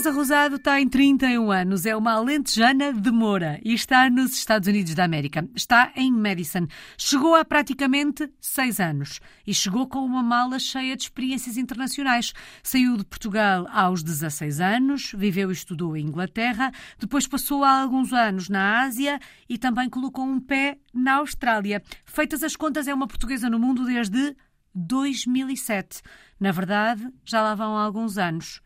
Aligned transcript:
Teresa 0.00 0.16
Rosado 0.16 0.58
tem 0.58 0.88
31 0.88 1.50
anos, 1.50 1.84
é 1.84 1.94
uma 1.94 2.14
alentejana 2.14 2.90
de 2.90 3.10
Moura 3.10 3.60
e 3.62 3.74
está 3.74 4.08
nos 4.08 4.32
Estados 4.32 4.66
Unidos 4.66 4.94
da 4.94 5.04
América. 5.04 5.46
Está 5.54 5.92
em 5.94 6.10
Madison. 6.10 6.66
Chegou 6.96 7.34
há 7.34 7.44
praticamente 7.44 8.32
seis 8.40 8.80
anos 8.80 9.20
e 9.46 9.52
chegou 9.52 9.86
com 9.86 9.98
uma 9.98 10.22
mala 10.22 10.58
cheia 10.58 10.96
de 10.96 11.02
experiências 11.02 11.58
internacionais. 11.58 12.32
Saiu 12.62 12.96
de 12.96 13.04
Portugal 13.04 13.66
aos 13.70 14.02
16 14.02 14.58
anos, 14.58 15.12
viveu 15.14 15.50
e 15.50 15.52
estudou 15.52 15.94
em 15.94 16.06
Inglaterra, 16.06 16.72
depois 16.98 17.26
passou 17.26 17.62
há 17.62 17.82
alguns 17.82 18.10
anos 18.14 18.48
na 18.48 18.80
Ásia 18.80 19.20
e 19.50 19.58
também 19.58 19.90
colocou 19.90 20.24
um 20.24 20.40
pé 20.40 20.78
na 20.94 21.16
Austrália. 21.16 21.82
Feitas 22.06 22.42
as 22.42 22.56
contas, 22.56 22.88
é 22.88 22.94
uma 22.94 23.06
portuguesa 23.06 23.50
no 23.50 23.58
mundo 23.58 23.84
desde 23.84 24.34
2007. 24.74 26.00
Na 26.40 26.52
verdade, 26.52 27.06
já 27.22 27.42
lá 27.42 27.54
vão 27.54 27.76
alguns 27.76 28.16
anos. 28.16 28.62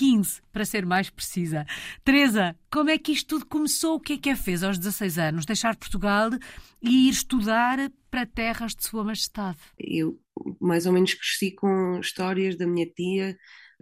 15, 0.00 0.40
para 0.50 0.64
ser 0.64 0.86
mais 0.86 1.10
precisa. 1.10 1.66
Teresa, 2.02 2.56
como 2.72 2.88
é 2.88 2.96
que 2.96 3.12
isto 3.12 3.28
tudo 3.38 3.44
começou? 3.44 3.96
O 3.96 4.00
que 4.00 4.14
é 4.14 4.16
que 4.16 4.30
a 4.30 4.36
fez 4.36 4.62
aos 4.62 4.78
16 4.78 5.18
anos? 5.18 5.44
Deixar 5.44 5.76
Portugal 5.76 6.30
e 6.80 7.06
ir 7.06 7.10
estudar 7.10 7.92
para 8.10 8.24
terras 8.24 8.74
de 8.74 8.82
Sua 8.82 9.04
Majestade? 9.04 9.58
Eu 9.78 10.18
mais 10.58 10.86
ou 10.86 10.92
menos 10.94 11.12
cresci 11.12 11.50
com 11.50 12.00
histórias 12.00 12.56
da 12.56 12.66
minha 12.66 12.86
tia 12.86 13.36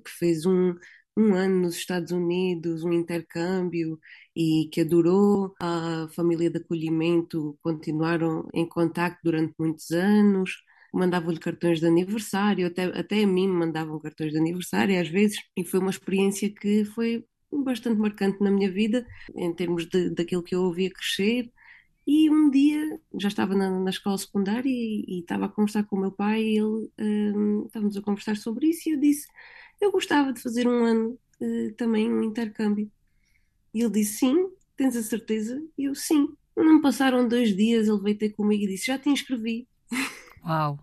que 0.04 0.10
fez 0.10 0.44
um, 0.44 0.74
um 1.16 1.34
ano 1.34 1.62
nos 1.62 1.76
Estados 1.76 2.10
Unidos, 2.10 2.82
um 2.82 2.92
intercâmbio 2.92 3.96
e 4.34 4.68
que 4.72 4.80
adorou 4.80 5.54
a 5.62 6.08
família 6.16 6.50
de 6.50 6.58
acolhimento, 6.58 7.56
continuaram 7.62 8.48
em 8.52 8.68
contato 8.68 9.18
durante 9.22 9.54
muitos 9.56 9.92
anos 9.92 10.50
mandavam-lhe 10.92 11.38
cartões 11.38 11.80
de 11.80 11.86
aniversário, 11.86 12.66
até, 12.66 12.84
até 12.84 13.22
a 13.22 13.26
mim 13.26 13.46
me 13.48 13.54
mandavam 13.54 13.98
cartões 14.00 14.32
de 14.32 14.38
aniversário 14.38 15.00
às 15.00 15.08
vezes, 15.08 15.38
e 15.56 15.64
foi 15.64 15.80
uma 15.80 15.90
experiência 15.90 16.50
que 16.50 16.84
foi 16.84 17.24
bastante 17.52 17.98
marcante 17.98 18.42
na 18.42 18.50
minha 18.50 18.70
vida, 18.70 19.06
em 19.34 19.52
termos 19.54 19.86
de, 19.86 20.10
daquilo 20.10 20.42
que 20.42 20.54
eu 20.54 20.62
ouvia 20.62 20.90
crescer. 20.90 21.50
E 22.06 22.30
um 22.30 22.50
dia 22.50 22.98
já 23.20 23.28
estava 23.28 23.54
na, 23.54 23.70
na 23.70 23.90
escola 23.90 24.16
secundária 24.16 24.68
e, 24.68 25.04
e, 25.06 25.20
estava 25.20 25.44
a 25.44 25.48
conversar 25.48 25.84
com 25.84 25.96
o 25.96 26.00
meu 26.00 26.12
pai 26.12 26.42
e 26.42 26.58
ele 26.58 26.90
um, 26.98 27.66
estávamos 27.66 27.96
a 27.98 28.02
conversar 28.02 28.36
sobre 28.36 28.68
isso 28.68 28.88
e 28.88 28.92
eu 28.92 29.00
disse 29.00 29.26
eu 29.80 29.92
gostava 29.92 30.32
de 30.32 30.40
fazer 30.40 30.66
um 30.66 30.84
ano 30.84 31.18
uh, 31.40 31.72
também 31.74 32.12
um 32.12 32.22
intercâmbio. 32.22 32.90
E 33.72 33.80
ele 33.82 33.90
disse 33.90 34.18
sim, 34.20 34.50
tens 34.76 34.96
a 34.96 35.02
certeza? 35.02 35.62
E 35.76 35.84
eu 35.84 35.94
sim. 35.94 36.28
Não 36.56 36.80
passaram 36.80 37.28
dois 37.28 37.56
dias, 37.56 37.86
ele 37.86 38.00
veio 38.00 38.18
ter 38.18 38.30
comigo 38.30 38.64
e 38.64 38.68
disse 38.68 38.86
já 38.86 38.98
te 38.98 39.08
inscrevi. 39.08 39.68
Uau! 40.48 40.78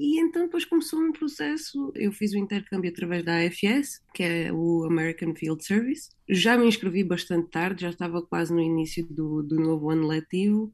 E 0.00 0.20
então 0.20 0.42
depois 0.44 0.64
começou 0.64 1.00
um 1.00 1.10
processo. 1.10 1.90
Eu 1.94 2.12
fiz 2.12 2.32
o 2.32 2.38
intercâmbio 2.38 2.90
através 2.90 3.24
da 3.24 3.38
AFS, 3.38 4.00
que 4.14 4.22
é 4.22 4.52
o 4.52 4.84
American 4.84 5.34
Field 5.34 5.64
Service. 5.64 6.10
Já 6.28 6.56
me 6.56 6.66
inscrevi 6.66 7.02
bastante 7.02 7.50
tarde, 7.50 7.82
já 7.82 7.90
estava 7.90 8.22
quase 8.22 8.52
no 8.52 8.60
início 8.60 9.04
do, 9.04 9.42
do 9.42 9.56
novo 9.56 9.90
ano 9.90 10.06
letivo. 10.06 10.72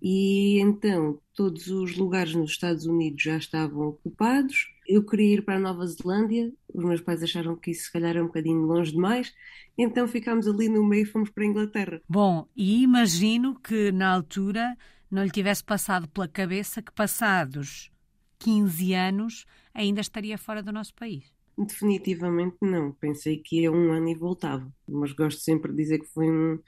E 0.00 0.60
então 0.60 1.18
todos 1.34 1.68
os 1.68 1.96
lugares 1.96 2.34
nos 2.34 2.52
Estados 2.52 2.86
Unidos 2.86 3.22
já 3.22 3.36
estavam 3.36 3.88
ocupados. 3.88 4.68
Eu 4.86 5.04
queria 5.04 5.34
ir 5.34 5.42
para 5.42 5.56
a 5.56 5.60
Nova 5.60 5.84
Zelândia, 5.86 6.52
os 6.72 6.84
meus 6.84 7.00
pais 7.00 7.22
acharam 7.22 7.56
que 7.56 7.72
isso 7.72 7.86
se 7.86 7.92
calhar 7.92 8.10
era 8.10 8.22
um 8.22 8.26
bocadinho 8.26 8.60
longe 8.60 8.92
demais, 8.92 9.34
então 9.76 10.06
ficámos 10.06 10.46
ali 10.46 10.68
no 10.68 10.86
meio 10.86 11.02
e 11.02 11.06
fomos 11.06 11.30
para 11.30 11.42
a 11.42 11.46
Inglaterra. 11.46 12.00
Bom, 12.08 12.46
e 12.56 12.82
imagino 12.82 13.58
que 13.58 13.90
na 13.90 14.12
altura 14.12 14.76
não 15.10 15.24
lhe 15.24 15.30
tivesse 15.30 15.62
passado 15.62 16.08
pela 16.08 16.28
cabeça 16.28 16.82
que, 16.82 16.92
passados 16.92 17.90
15 18.38 18.94
anos, 18.94 19.46
ainda 19.72 20.00
estaria 20.00 20.36
fora 20.36 20.62
do 20.62 20.72
nosso 20.72 20.94
país? 20.94 21.32
Definitivamente 21.58 22.56
não. 22.60 22.92
Pensei 22.92 23.38
que 23.38 23.60
ia 23.60 23.72
um 23.72 23.92
ano 23.92 24.08
e 24.08 24.14
voltava. 24.14 24.70
Mas 24.86 25.12
gosto 25.12 25.40
sempre 25.40 25.72
de 25.72 25.78
dizer 25.78 26.00
que 26.00 26.06
foi 26.06 26.28
um, 26.28 26.58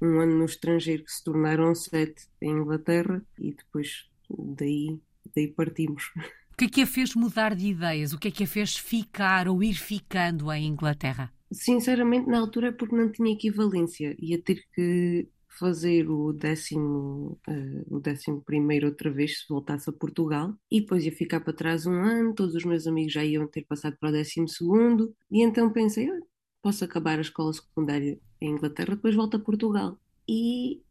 um 0.00 0.20
ano 0.20 0.38
no 0.38 0.44
estrangeiro 0.44 1.04
que 1.04 1.12
se 1.12 1.22
tornaram 1.22 1.74
sete 1.74 2.28
em 2.40 2.52
Inglaterra 2.52 3.22
e 3.38 3.52
depois 3.52 4.08
daí, 4.56 4.98
daí 5.34 5.48
partimos. 5.48 6.10
O 6.52 6.56
que 6.58 6.64
é 6.64 6.68
que 6.68 6.82
a 6.82 6.86
fez 6.86 7.14
mudar 7.14 7.54
de 7.54 7.68
ideias? 7.68 8.12
O 8.12 8.18
que 8.18 8.28
é 8.28 8.30
que 8.30 8.44
a 8.44 8.46
fez 8.46 8.76
ficar 8.76 9.46
ou 9.46 9.62
ir 9.62 9.74
ficando 9.74 10.50
em 10.52 10.66
Inglaterra? 10.66 11.32
Sinceramente, 11.52 12.28
na 12.28 12.38
altura 12.38 12.68
é 12.68 12.72
porque 12.72 12.96
não 12.96 13.12
tinha 13.12 13.32
equivalência. 13.32 14.16
Ia 14.18 14.42
ter 14.42 14.66
que 14.74 15.28
fazer 15.58 16.08
o 16.08 16.32
décimo, 16.32 17.38
uh, 17.48 17.96
o 17.96 18.00
décimo 18.00 18.42
primeiro 18.42 18.86
outra 18.88 19.10
vez 19.10 19.40
se 19.40 19.48
voltasse 19.48 19.90
a 19.90 19.92
Portugal 19.92 20.54
e 20.70 20.80
depois 20.80 21.04
ia 21.04 21.12
ficar 21.12 21.40
para 21.40 21.52
trás 21.52 21.86
um 21.86 21.94
ano, 21.94 22.34
todos 22.34 22.54
os 22.54 22.64
meus 22.64 22.86
amigos 22.86 23.12
já 23.12 23.24
iam 23.24 23.46
ter 23.46 23.64
passado 23.64 23.96
para 23.98 24.10
o 24.10 24.12
décimo 24.12 24.48
segundo 24.48 25.14
e 25.30 25.42
então 25.42 25.72
pensei, 25.72 26.08
ah, 26.10 26.20
posso 26.62 26.84
acabar 26.84 27.18
a 27.18 27.22
escola 27.22 27.52
secundária 27.52 28.18
em 28.40 28.52
Inglaterra, 28.52 28.94
depois 28.94 29.14
volto 29.14 29.36
a 29.36 29.40
Portugal. 29.40 29.98
E 30.28 30.82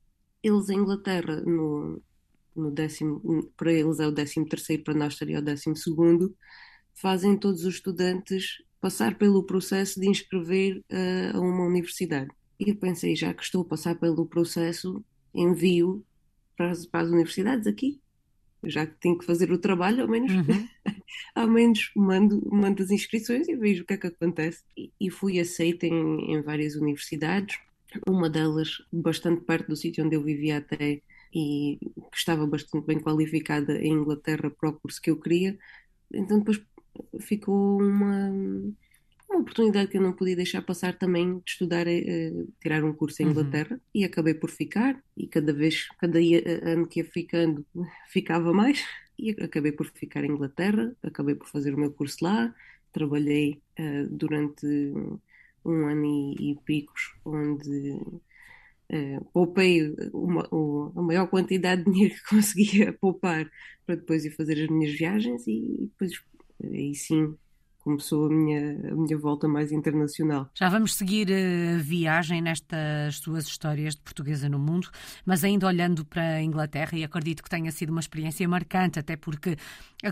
eles 0.44 0.70
em 0.70 0.80
Inglaterra, 0.80 1.42
no, 1.42 2.02
no 2.56 2.72
décimo, 2.72 3.52
para 3.56 3.72
eles 3.72 4.00
é 4.00 4.08
o 4.08 4.12
décimo 4.12 4.48
terceiro, 4.48 4.84
para 4.84 4.94
nós 4.94 5.16
seria 5.16 5.40
o 5.40 5.42
décimo 5.42 5.76
segundo, 5.76 6.36
fazem 6.96 7.38
todos 7.38 7.64
os 7.64 7.76
estudantes 7.76 8.64
passar 8.80 9.18
pelo 9.18 9.44
processo 9.44 10.00
de 10.00 10.10
inscrever 10.10 10.84
uh, 10.92 11.38
a 11.38 11.40
uma 11.40 11.66
universidade. 11.66 12.30
E 12.60 12.70
eu 12.72 12.76
pensei, 12.76 13.16
já 13.16 13.34
que 13.34 13.44
estou 13.44 13.62
a 13.62 13.66
passar 13.66 13.96
pelo 13.96 14.26
processo, 14.26 15.04
envio 15.34 16.04
para 16.56 16.72
as, 16.72 16.86
para 16.86 17.02
as 17.02 17.10
universidades 17.10 17.68
aqui. 17.68 18.02
Já 18.64 18.88
que 18.88 18.96
tenho 19.00 19.18
que 19.18 19.26
fazer 19.26 19.52
o 19.52 19.60
trabalho, 19.60 20.02
ao 20.02 20.08
menos, 20.08 20.32
uhum. 20.32 20.68
ao 21.36 21.48
menos 21.48 21.92
mando, 21.96 22.42
mando 22.52 22.82
as 22.82 22.90
inscrições 22.90 23.48
e 23.48 23.56
vejo 23.56 23.84
o 23.84 23.86
que 23.86 23.94
é 23.94 23.98
que 23.98 24.08
acontece. 24.08 24.64
E, 24.76 24.92
e 25.00 25.10
fui 25.12 25.40
aceita 25.40 25.86
em, 25.86 26.34
em 26.34 26.42
várias 26.42 26.76
universidades, 26.76 27.60
uma 28.08 28.30
delas 28.30 28.82
bastante 28.92 29.42
perto 29.44 29.70
do 29.70 29.76
sítio 29.76 30.04
onde 30.04 30.16
eu 30.16 30.24
vivia 30.24 30.58
até 30.58 31.02
e 31.34 31.78
que 32.12 32.18
estava 32.18 32.48
bastante 32.48 32.86
bem 32.86 33.00
qualificada 33.00 33.78
em 33.80 33.94
Inglaterra 33.94 34.50
para 34.50 34.70
o 34.70 34.74
curso 34.74 35.02
que 35.02 35.12
eu 35.12 35.20
queria. 35.20 35.58
Então 36.12 36.40
depois 36.40 36.62
ficou 37.20 37.80
uma 37.80 38.32
uma 39.30 39.42
oportunidade 39.42 39.90
que 39.90 39.98
eu 39.98 40.02
não 40.02 40.14
podia 40.14 40.36
deixar 40.36 40.62
passar 40.62 40.98
também 40.98 41.40
de 41.40 41.52
estudar, 41.52 41.86
uh, 41.88 42.54
tirar 42.62 42.84
um 42.84 42.94
curso 42.94 43.22
em 43.22 43.26
uhum. 43.26 43.32
Inglaterra 43.32 43.80
e 43.94 44.04
acabei 44.04 44.34
por 44.34 44.50
ficar 44.50 45.02
e 45.16 45.28
cada 45.28 45.54
vez, 45.54 45.88
cada 46.00 46.20
ano 46.64 46.88
que 46.88 47.00
ia 47.00 47.06
ficando, 47.06 47.66
ficava 48.10 48.54
mais 48.54 48.84
e 49.20 49.32
acabei 49.32 49.72
por 49.72 49.88
ficar 49.88 50.24
em 50.24 50.32
Inglaterra, 50.32 50.96
acabei 51.04 51.36
por 51.36 51.48
fazer 51.48 51.74
o 51.74 51.80
meu 51.80 51.92
curso 51.92 52.24
lá, 52.24 52.54
trabalhei 52.92 53.62
uh, 53.80 54.08
durante 54.10 54.66
um 55.66 55.88
ano 55.88 56.06
e, 56.06 56.52
e 56.52 56.56
picos 56.66 57.14
onde 57.26 58.00
uh, 58.92 59.26
poupei 59.34 59.94
uma, 60.14 60.48
uma, 60.50 60.94
a 60.96 61.02
maior 61.02 61.28
quantidade 61.28 61.84
de 61.84 61.92
dinheiro 61.92 62.16
que 62.24 62.30
conseguia 62.30 62.94
poupar 62.94 63.50
para 63.86 63.96
depois 63.96 64.24
ir 64.26 64.32
fazer 64.32 64.64
as 64.64 64.70
minhas 64.70 64.98
viagens 64.98 65.46
e 65.48 65.90
depois 65.92 66.14
aí 66.64 66.96
sim 66.96 67.36
começou 67.88 68.26
a 68.26 68.30
minha, 68.30 68.72
a 68.92 68.96
minha 68.96 69.18
volta 69.18 69.48
mais 69.48 69.72
internacional. 69.72 70.50
Já 70.54 70.68
vamos 70.68 70.96
seguir 70.96 71.30
a 71.32 71.82
viagem 71.82 72.42
nestas 72.42 73.16
suas 73.16 73.48
histórias 73.48 73.96
de 73.96 74.02
portuguesa 74.02 74.50
no 74.50 74.60
mundo, 74.60 74.90
mas 75.26 75.42
ainda 75.46 75.66
olhando 75.66 76.04
para 76.04 76.22
a 76.22 76.44
Inglaterra, 76.44 76.98
e 76.98 77.04
acredito 77.06 77.42
que 77.42 77.50
tenha 77.50 77.72
sido 77.72 77.92
uma 77.92 78.02
experiência 78.02 78.46
marcante, 78.46 79.00
até 79.00 79.16
porque 79.16 79.56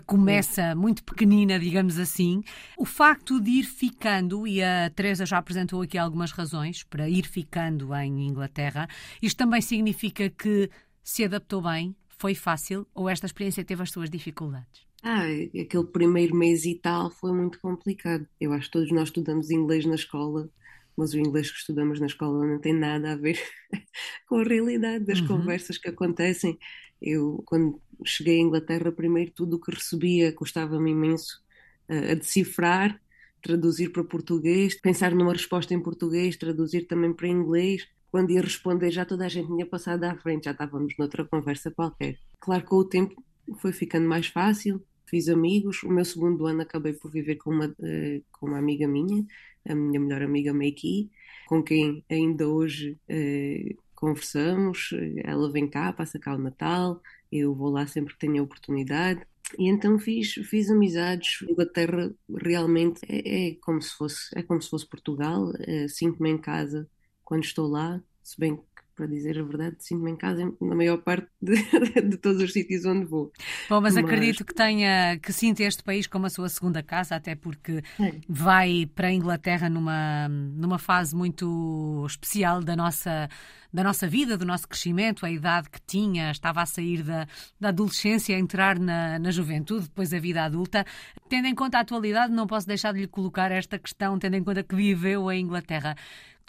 começa 0.05 0.73
muito 0.73 1.03
pequenina, 1.03 1.59
digamos 1.59 1.99
assim, 1.99 2.41
o 2.77 2.85
facto 2.85 3.41
de 3.41 3.51
ir 3.51 3.63
ficando, 3.63 4.47
e 4.47 4.63
a 4.63 4.89
Teresa 4.89 5.25
já 5.25 5.37
apresentou 5.37 5.81
aqui 5.81 5.97
algumas 5.97 6.31
razões 6.31 6.81
para 6.81 7.09
ir 7.09 7.27
ficando 7.27 7.93
em 7.93 8.25
Inglaterra, 8.25 8.87
isto 9.21 9.35
também 9.35 9.61
significa 9.61 10.29
que 10.29 10.69
se 11.03 11.25
adaptou 11.25 11.61
bem, 11.61 11.93
foi 12.07 12.33
fácil, 12.35 12.87
ou 12.95 13.09
esta 13.09 13.25
experiência 13.25 13.65
teve 13.65 13.83
as 13.83 13.91
suas 13.91 14.09
dificuldades? 14.09 14.84
Ah, 15.07 15.21
aquele 15.61 15.85
primeiro 15.85 16.35
mês 16.35 16.65
e 16.65 16.73
tal 16.73 17.11
foi 17.11 17.31
muito 17.31 17.59
complicado. 17.59 18.27
Eu 18.41 18.51
acho 18.51 18.65
que 18.65 18.71
todos 18.71 18.91
nós 18.91 19.09
estudamos 19.09 19.51
inglês 19.51 19.85
na 19.85 19.93
escola, 19.93 20.49
mas 20.97 21.13
o 21.13 21.19
inglês 21.19 21.51
que 21.51 21.59
estudamos 21.59 21.99
na 21.99 22.07
escola 22.07 22.43
não 22.43 22.59
tem 22.59 22.73
nada 22.73 23.11
a 23.11 23.15
ver 23.15 23.39
com 24.27 24.37
a 24.37 24.43
realidade 24.43 25.05
das 25.05 25.19
uhum. 25.19 25.27
conversas 25.27 25.77
que 25.77 25.89
acontecem. 25.89 26.57
Eu, 26.99 27.43
quando 27.45 27.79
cheguei 28.03 28.39
à 28.39 28.41
Inglaterra, 28.41 28.91
primeiro 28.91 29.29
tudo 29.29 29.57
o 29.57 29.61
que 29.61 29.71
recebia 29.71 30.33
custava-me 30.33 30.89
imenso 30.89 31.39
uh, 31.87 32.11
a 32.11 32.15
decifrar, 32.15 32.99
traduzir 33.43 33.91
para 33.91 34.03
português, 34.03 34.73
pensar 34.73 35.13
numa 35.13 35.33
resposta 35.33 35.71
em 35.75 35.79
português, 35.79 36.35
traduzir 36.35 36.87
também 36.87 37.13
para 37.13 37.27
inglês. 37.27 37.87
Quando 38.09 38.31
ia 38.31 38.41
responder, 38.41 38.89
já 38.89 39.05
toda 39.05 39.27
a 39.27 39.29
gente 39.29 39.49
tinha 39.49 39.67
passado 39.67 40.03
à 40.05 40.15
frente, 40.15 40.45
já 40.45 40.51
estávamos 40.51 40.95
noutra 40.97 41.23
conversa 41.25 41.69
qualquer. 41.69 42.17
Claro 42.39 42.63
que 42.63 42.69
com 42.69 42.77
o 42.77 42.85
tempo 42.85 43.23
foi 43.59 43.71
ficando 43.71 44.07
mais 44.07 44.25
fácil, 44.25 44.83
fiz 45.07 45.29
amigos. 45.29 45.83
O 45.83 45.89
meu 45.89 46.05
segundo 46.05 46.45
ano 46.45 46.61
acabei 46.61 46.93
por 46.93 47.11
viver 47.11 47.35
com 47.35 47.51
uma, 47.51 47.67
uh, 47.67 48.23
com 48.31 48.47
uma 48.47 48.57
amiga 48.57 48.87
minha, 48.87 49.25
a 49.67 49.75
minha 49.75 49.99
melhor 49.99 50.21
amiga 50.21 50.53
Meiki, 50.53 51.09
com 51.47 51.63
quem 51.63 52.03
ainda 52.09 52.47
hoje 52.47 52.97
uh, 53.09 53.83
conversamos. 53.95 54.89
Ela 55.23 55.51
vem 55.51 55.67
cá, 55.67 55.93
passa 55.93 56.19
cá 56.19 56.35
o 56.35 56.37
Natal, 56.37 57.01
eu 57.31 57.53
vou 57.53 57.69
lá 57.69 57.87
sempre 57.87 58.13
que 58.13 58.19
tenho 58.19 58.41
a 58.41 58.43
oportunidade. 58.43 59.21
e 59.57 59.67
então 59.69 59.97
fiz, 59.99 60.33
fiz 60.33 60.69
amizades. 60.69 61.41
Inglaterra 61.49 62.13
realmente 62.29 63.01
é, 63.09 63.49
é 63.49 63.55
como 63.61 63.81
se 63.81 63.93
fosse 63.95 64.29
é 64.35 64.43
como 64.43 64.61
se 64.61 64.69
fosse 64.69 64.87
Portugal. 64.87 65.51
É, 65.59 65.87
Sinto-me 65.87 66.29
em 66.29 66.37
casa 66.37 66.89
quando 67.23 67.43
estou 67.43 67.67
lá, 67.67 68.01
se 68.23 68.39
bem 68.39 68.55
que 68.57 68.74
para 68.95 69.07
dizer 69.07 69.37
a 69.37 69.43
verdade, 69.43 69.75
sinto-me 69.79 70.11
em 70.11 70.15
casa 70.15 70.51
na 70.61 70.75
maior 70.75 70.97
parte 70.97 71.27
de, 71.41 71.53
de, 72.01 72.17
todos 72.17 72.41
os 72.41 72.53
sítios 72.53 72.85
onde 72.85 73.05
vou. 73.05 73.31
Bom, 73.69 73.81
mas, 73.81 73.95
mas, 73.95 73.97
acredito 73.97 74.45
que 74.45 74.53
tenha, 74.53 75.19
que 75.19 75.33
sinta 75.33 75.63
este 75.63 75.83
país 75.83 76.07
como 76.07 76.25
a 76.25 76.29
sua 76.29 76.47
segunda 76.47 76.81
casa, 76.81 77.15
até 77.15 77.35
porque 77.35 77.83
é. 77.99 78.13
vai 78.27 78.89
para 78.95 79.09
a 79.09 79.11
Inglaterra 79.11 79.69
numa, 79.69 80.29
numa 80.29 80.79
fase 80.79 81.15
muito 81.15 82.05
especial 82.07 82.61
da 82.61 82.75
nossa, 82.75 83.29
da 83.71 83.83
nossa 83.83 84.07
vida, 84.07 84.37
do 84.37 84.45
nosso 84.45 84.67
crescimento, 84.67 85.25
a 85.25 85.29
idade 85.29 85.69
que 85.69 85.81
tinha, 85.85 86.31
estava 86.31 86.61
a 86.61 86.65
sair 86.65 87.03
da, 87.03 87.27
da 87.59 87.69
adolescência, 87.69 88.35
a 88.35 88.39
entrar 88.39 88.79
na, 88.79 89.19
na 89.19 89.31
juventude, 89.31 89.87
depois 89.87 90.13
a 90.13 90.19
vida 90.19 90.43
adulta. 90.43 90.85
Tendo 91.27 91.47
em 91.47 91.55
conta 91.55 91.79
a 91.79 91.81
atualidade, 91.81 92.31
não 92.31 92.47
posso 92.47 92.65
deixar 92.65 92.93
de 92.93 93.01
lhe 93.01 93.07
colocar 93.07 93.51
esta 93.51 93.77
questão, 93.77 94.17
tendo 94.17 94.35
em 94.35 94.43
conta 94.43 94.63
que 94.63 94.75
viveu 94.75 95.29
em 95.29 95.41
Inglaterra. 95.41 95.95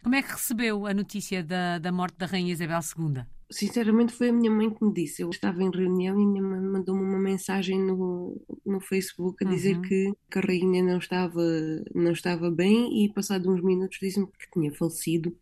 Como 0.07 0.15
é 0.15 0.23
que 0.23 0.31
recebeu 0.31 0.87
a 0.87 0.95
notícia 0.95 1.43
da, 1.43 1.81
da 1.81 1.91
morte 1.91 2.17
da 2.17 2.27
Rainha 2.27 2.53
Isabel 2.53 2.79
II? 2.79 3.25
Sinceramente, 3.51 4.13
foi 4.13 4.29
a 4.29 4.33
minha 4.33 4.53
mãe 4.53 4.71
que 4.71 4.85
me 4.85 4.95
disse. 4.95 5.21
Eu 5.21 5.31
estava 5.31 5.61
em 5.61 5.69
reunião 5.69 6.17
e 6.17 6.23
a 6.23 6.27
minha 6.29 6.43
mãe 6.45 6.61
mandou-me 6.61 7.03
uma 7.03 7.19
mensagem 7.19 7.77
no, 7.83 8.41
no 8.65 8.79
Facebook 8.79 9.45
a 9.45 9.51
dizer 9.51 9.75
uhum. 9.75 9.83
que, 9.83 10.13
que, 10.31 10.39
a 10.39 10.43
rainha 10.43 10.81
não 10.85 10.99
estava, 10.99 11.43
não 11.93 12.13
estava 12.13 12.49
bem 12.53 13.05
e, 13.05 13.13
passado 13.13 13.51
uns 13.51 13.61
minutos, 13.61 13.99
disse-me 14.01 14.29
que 14.29 14.49
tinha 14.53 14.73
falecido. 14.73 15.37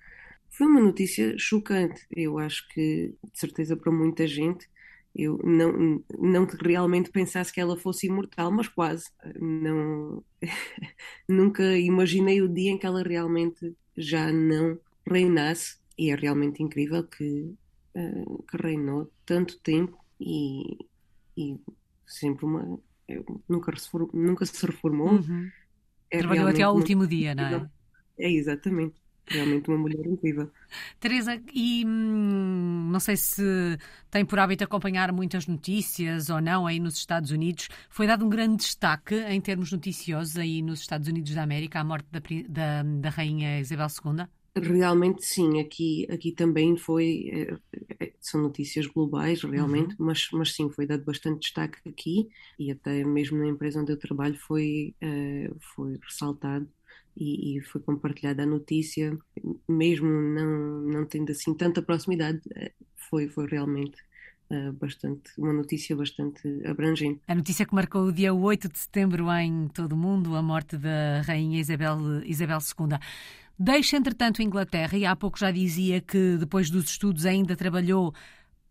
Foi 0.49 0.67
uma 0.67 0.81
notícia 0.81 1.37
chocante. 1.37 2.01
Eu 2.11 2.39
acho 2.39 2.67
que, 2.71 3.15
de 3.23 3.39
certeza, 3.39 3.77
para 3.77 3.93
muita 3.93 4.27
gente, 4.27 4.67
eu 5.15 5.39
não, 5.45 6.03
não 6.19 6.47
que 6.47 6.57
realmente 6.57 7.11
pensasse 7.11 7.53
que 7.53 7.61
ela 7.61 7.77
fosse 7.77 8.07
imortal, 8.07 8.51
mas 8.51 8.67
quase. 8.67 9.05
Não, 9.41 10.25
nunca 11.29 11.63
imaginei 11.79 12.43
o 12.43 12.49
dia 12.49 12.73
em 12.73 12.79
que 12.79 12.87
ela 12.87 13.03
realmente 13.03 13.77
já 13.97 14.33
não 14.33 14.79
reinasse, 15.07 15.79
e 15.97 16.11
é 16.11 16.17
realmente 16.17 16.63
incrível 16.63 17.05
que, 17.05 17.55
uh, 17.95 18.45
que 18.51 18.57
reinou 18.57 19.11
tanto 19.25 19.61
tempo 19.61 19.97
e, 20.21 20.79
e 21.37 21.57
sempre 22.07 22.45
uma. 22.45 22.81
Nunca, 23.49 23.77
se, 23.77 23.89
nunca 24.13 24.47
se 24.47 24.67
reformou. 24.67 25.13
Uhum. 25.13 25.49
É 26.11 26.19
Trabalhou 26.19 26.49
até 26.49 26.63
ao 26.63 26.75
último 26.75 27.07
dia, 27.07 27.35
não 27.35 27.45
é? 27.45 27.71
É, 28.19 28.33
exatamente. 28.33 29.04
Realmente 29.27 29.69
uma 29.69 29.79
mulher 29.79 30.07
incrível. 30.07 30.51
Teresa, 31.01 31.41
e 31.53 31.85
hum, 31.87 32.91
não 32.91 33.01
sei 33.01 33.17
se 33.17 33.43
tem 34.11 34.25
por 34.25 34.39
hábito 34.39 34.65
acompanhar 34.65 35.13
muitas 35.13 35.47
notícias 35.47 36.29
ou 36.29 36.41
não 36.41 36.67
aí 36.67 36.79
nos 36.79 36.97
Estados 36.97 37.31
Unidos. 37.31 37.69
Foi 37.89 38.07
dado 38.07 38.25
um 38.25 38.29
grande 38.29 38.57
destaque 38.57 39.15
em 39.15 39.41
termos 39.41 39.73
noticiosos 39.73 40.37
aí 40.37 40.61
nos 40.61 40.81
Estados 40.81 41.09
Unidos 41.09 41.35
da 41.35 41.43
América 41.43 41.81
à 41.81 41.85
morte 41.85 42.07
da, 42.11 42.21
da, 42.49 42.83
da 42.83 43.11
Rainha 43.11 43.61
Isabel 43.61 43.87
II? 43.87 44.27
Realmente 44.57 45.27
sim, 45.27 45.59
aqui, 45.59 46.07
aqui 46.09 46.31
também 46.31 46.77
foi, 46.77 47.29
é, 47.33 48.05
é, 48.05 48.13
são 48.21 48.41
notícias 48.41 48.87
globais 48.87 49.43
realmente, 49.43 49.97
uhum. 49.99 50.07
mas, 50.07 50.29
mas 50.33 50.53
sim, 50.55 50.71
foi 50.71 50.87
dado 50.87 51.05
bastante 51.05 51.41
destaque 51.41 51.79
aqui 51.89 52.29
e 52.57 52.71
até 52.71 53.03
mesmo 53.05 53.37
na 53.39 53.49
empresa 53.49 53.81
onde 53.81 53.91
eu 53.91 53.99
trabalho 53.99 54.37
foi, 54.39 54.95
uh, 55.03 55.57
foi 55.75 55.99
ressaltado 56.01 56.69
e, 57.17 57.57
e, 57.57 57.61
foi 57.61 57.81
compartilhada 57.81 58.43
a 58.43 58.47
notícia, 58.47 59.17
mesmo 59.69 60.09
não, 60.09 60.81
não 60.83 61.07
tendo 61.07 61.31
assim 61.31 61.55
tanta 61.55 61.81
proximidade, 61.83 62.41
eh, 62.57 62.73
foi, 63.09 63.29
foi 63.29 63.47
realmente 63.47 63.97
uh, 64.51 64.73
bastante, 64.73 65.31
uma 65.39 65.53
notícia 65.53 65.95
bastante 65.95 66.43
abrangente. 66.67 67.21
A 67.29 67.35
notícia 67.35 67.65
que 67.67 67.75
marcou 67.75 68.07
o 68.07 68.13
dia 68.13 68.35
8 68.35 68.69
de 68.69 68.79
setembro 68.79 69.31
em 69.33 69.69
todo 69.69 69.93
o 69.93 69.97
mundo, 69.97 70.35
a 70.35 70.43
morte 70.43 70.77
da 70.77 71.23
Rainha 71.23 71.61
Isabel, 71.61 72.23
Isabel 72.25 72.59
II. 72.59 72.99
Deixa, 73.57 73.97
entretanto, 73.97 74.43
a 74.43 74.45
Inglaterra, 74.45 74.99
e 74.99 75.07
há 75.07 75.15
pouco 75.15 75.39
já 75.39 75.51
dizia 75.51 76.01
que 76.01 76.37
depois 76.37 76.71
dos 76.71 76.87
estudos 76.87 77.25
ainda 77.25 77.55
trabalhou 77.55 78.13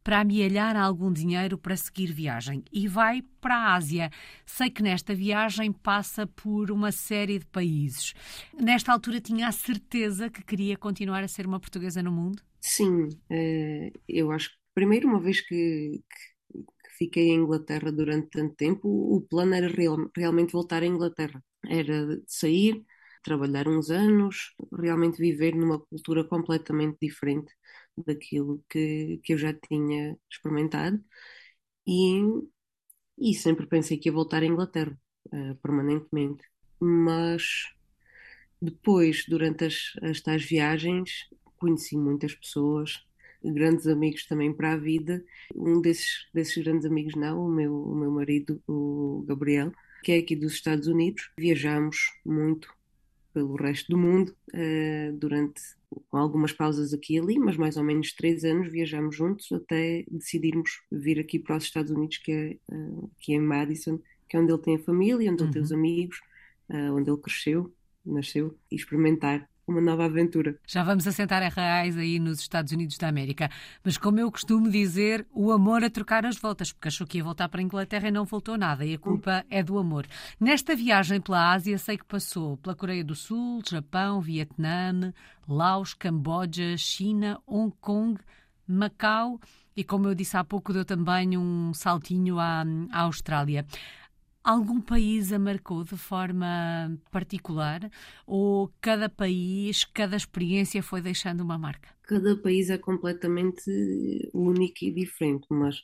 para 0.03 0.19
amealhar 0.21 0.75
algum 0.75 1.11
dinheiro 1.11 1.57
para 1.57 1.75
seguir 1.77 2.11
viagem 2.11 2.63
e 2.71 2.87
vai 2.87 3.21
para 3.41 3.55
a 3.55 3.75
Ásia. 3.75 4.11
Sei 4.45 4.69
que 4.69 4.83
nesta 4.83 5.13
viagem 5.15 5.71
passa 5.71 6.27
por 6.27 6.71
uma 6.71 6.91
série 6.91 7.39
de 7.39 7.45
países. 7.45 8.13
Nesta 8.59 8.91
altura 8.91 9.21
tinha 9.21 9.47
a 9.47 9.51
certeza 9.51 10.29
que 10.29 10.43
queria 10.43 10.77
continuar 10.77 11.23
a 11.23 11.27
ser 11.27 11.45
uma 11.47 11.59
portuguesa 11.59 12.01
no 12.03 12.11
mundo? 12.11 12.41
Sim, 12.61 13.09
eh, 13.29 13.91
eu 14.07 14.31
acho 14.31 14.49
que 14.51 14.55
primeiro, 14.73 15.07
uma 15.07 15.19
vez 15.19 15.41
que, 15.41 16.01
que, 16.09 16.59
que 16.63 16.89
fiquei 16.97 17.29
em 17.29 17.35
Inglaterra 17.41 17.91
durante 17.91 18.29
tanto 18.29 18.55
tempo, 18.55 18.87
o 18.89 19.21
plano 19.21 19.53
era 19.55 19.67
real, 19.67 19.97
realmente 20.15 20.53
voltar 20.53 20.81
à 20.83 20.85
Inglaterra. 20.85 21.43
Era 21.67 21.97
sair, 22.27 22.85
trabalhar 23.23 23.67
uns 23.67 23.89
anos, 23.89 24.53
realmente 24.71 25.17
viver 25.19 25.55
numa 25.55 25.79
cultura 25.79 26.23
completamente 26.23 26.97
diferente 27.01 27.53
daquilo 27.97 28.63
que, 28.69 29.19
que 29.23 29.33
eu 29.33 29.37
já 29.37 29.53
tinha 29.53 30.17
experimentado 30.29 31.03
e, 31.87 32.21
e 33.17 33.33
sempre 33.35 33.67
pensei 33.67 33.97
que 33.97 34.09
ia 34.09 34.13
voltar 34.13 34.43
à 34.43 34.45
Inglaterra 34.45 34.97
uh, 35.27 35.55
permanentemente. 35.57 36.43
Mas 36.79 37.73
depois, 38.61 39.25
durante 39.27 39.65
as, 39.65 39.93
as 40.01 40.21
tais 40.21 40.43
viagens, 40.43 41.29
conheci 41.57 41.97
muitas 41.97 42.33
pessoas, 42.35 43.05
grandes 43.43 43.87
amigos 43.87 44.25
também 44.25 44.53
para 44.53 44.73
a 44.73 44.77
vida. 44.77 45.23
Um 45.55 45.81
desses, 45.81 46.27
desses 46.33 46.63
grandes 46.63 46.85
amigos, 46.85 47.15
não, 47.15 47.45
o 47.45 47.49
meu, 47.49 47.75
o 47.75 47.95
meu 47.95 48.11
marido, 48.11 48.61
o 48.67 49.23
Gabriel, 49.27 49.71
que 50.03 50.11
é 50.13 50.17
aqui 50.17 50.35
dos 50.35 50.53
Estados 50.53 50.87
Unidos. 50.87 51.31
Viajamos 51.37 51.97
muito 52.25 52.73
pelo 53.33 53.55
resto 53.55 53.89
do 53.89 53.97
mundo 53.97 54.35
uh, 54.53 55.17
durante 55.17 55.61
algumas 56.11 56.51
pausas 56.51 56.93
aqui 56.93 57.15
e 57.15 57.19
ali, 57.19 57.39
mas 57.39 57.57
mais 57.57 57.77
ou 57.77 57.83
menos 57.83 58.13
três 58.13 58.43
anos 58.43 58.71
viajamos 58.71 59.15
juntos 59.15 59.51
até 59.51 60.05
decidirmos 60.09 60.81
vir 60.91 61.19
aqui 61.19 61.39
para 61.39 61.57
os 61.57 61.63
Estados 61.63 61.91
Unidos, 61.91 62.17
que 62.17 62.31
é, 62.31 62.57
uh, 62.73 63.09
que 63.19 63.33
é 63.33 63.35
em 63.35 63.41
Madison, 63.41 63.99
que 64.29 64.37
é 64.37 64.39
onde 64.39 64.51
ele 64.51 64.61
tem 64.61 64.75
a 64.75 64.79
família, 64.79 65.31
onde 65.31 65.41
uhum. 65.41 65.47
ele 65.47 65.53
tem 65.53 65.61
os 65.61 65.71
uhum. 65.71 65.77
amigos, 65.77 66.21
uh, 66.69 66.93
onde 66.93 67.09
ele 67.09 67.21
cresceu, 67.21 67.73
nasceu, 68.05 68.57
e 68.71 68.75
experimentar 68.75 69.49
uma 69.67 69.81
nova 69.81 70.05
aventura. 70.05 70.57
Já 70.67 70.83
vamos 70.83 71.07
assentar 71.07 71.41
a 71.41 71.49
reais 71.49 71.97
aí 71.97 72.19
nos 72.19 72.39
Estados 72.39 72.71
Unidos 72.71 72.97
da 72.97 73.07
América. 73.07 73.49
Mas 73.83 73.97
como 73.97 74.19
eu 74.19 74.31
costumo 74.31 74.69
dizer, 74.69 75.25
o 75.31 75.51
amor 75.51 75.83
a 75.83 75.89
trocar 75.89 76.25
as 76.25 76.37
voltas, 76.37 76.71
porque 76.71 76.89
achou 76.89 77.07
que 77.07 77.17
ia 77.17 77.23
voltar 77.23 77.47
para 77.49 77.61
a 77.61 77.63
Inglaterra 77.63 78.07
e 78.07 78.11
não 78.11 78.25
voltou 78.25 78.57
nada, 78.57 78.85
e 78.85 78.93
a 78.93 78.99
culpa 78.99 79.45
é 79.49 79.63
do 79.63 79.77
amor. 79.77 80.05
Nesta 80.39 80.75
viagem 80.75 81.21
pela 81.21 81.53
Ásia, 81.53 81.77
sei 81.77 81.97
que 81.97 82.05
passou 82.05 82.57
pela 82.57 82.75
Coreia 82.75 83.03
do 83.03 83.15
Sul, 83.15 83.61
Japão, 83.67 84.19
Vietnã, 84.19 85.13
Laos, 85.47 85.93
Camboja, 85.93 86.75
China, 86.77 87.39
Hong 87.47 87.73
Kong, 87.79 88.19
Macau 88.67 89.39
e, 89.75 89.83
como 89.83 90.07
eu 90.07 90.15
disse 90.15 90.37
há 90.37 90.43
pouco, 90.43 90.71
deu 90.71 90.85
também 90.85 91.37
um 91.37 91.73
saltinho 91.73 92.39
à, 92.39 92.63
à 92.91 93.01
Austrália. 93.01 93.65
Algum 94.43 94.81
país 94.81 95.31
a 95.33 95.39
marcou 95.39 95.83
de 95.83 95.97
forma 95.97 96.97
particular 97.11 97.89
ou 98.25 98.69
cada 98.81 99.09
país, 99.09 99.85
cada 99.85 100.15
experiência 100.17 100.83
foi 100.83 101.01
deixando 101.01 101.41
uma 101.41 101.57
marca? 101.57 101.89
Cada 102.03 102.35
país 102.41 102.69
é 102.69 102.77
completamente 102.77 103.61
único 104.33 104.83
e 104.83 104.91
diferente, 104.93 105.47
mas 105.49 105.77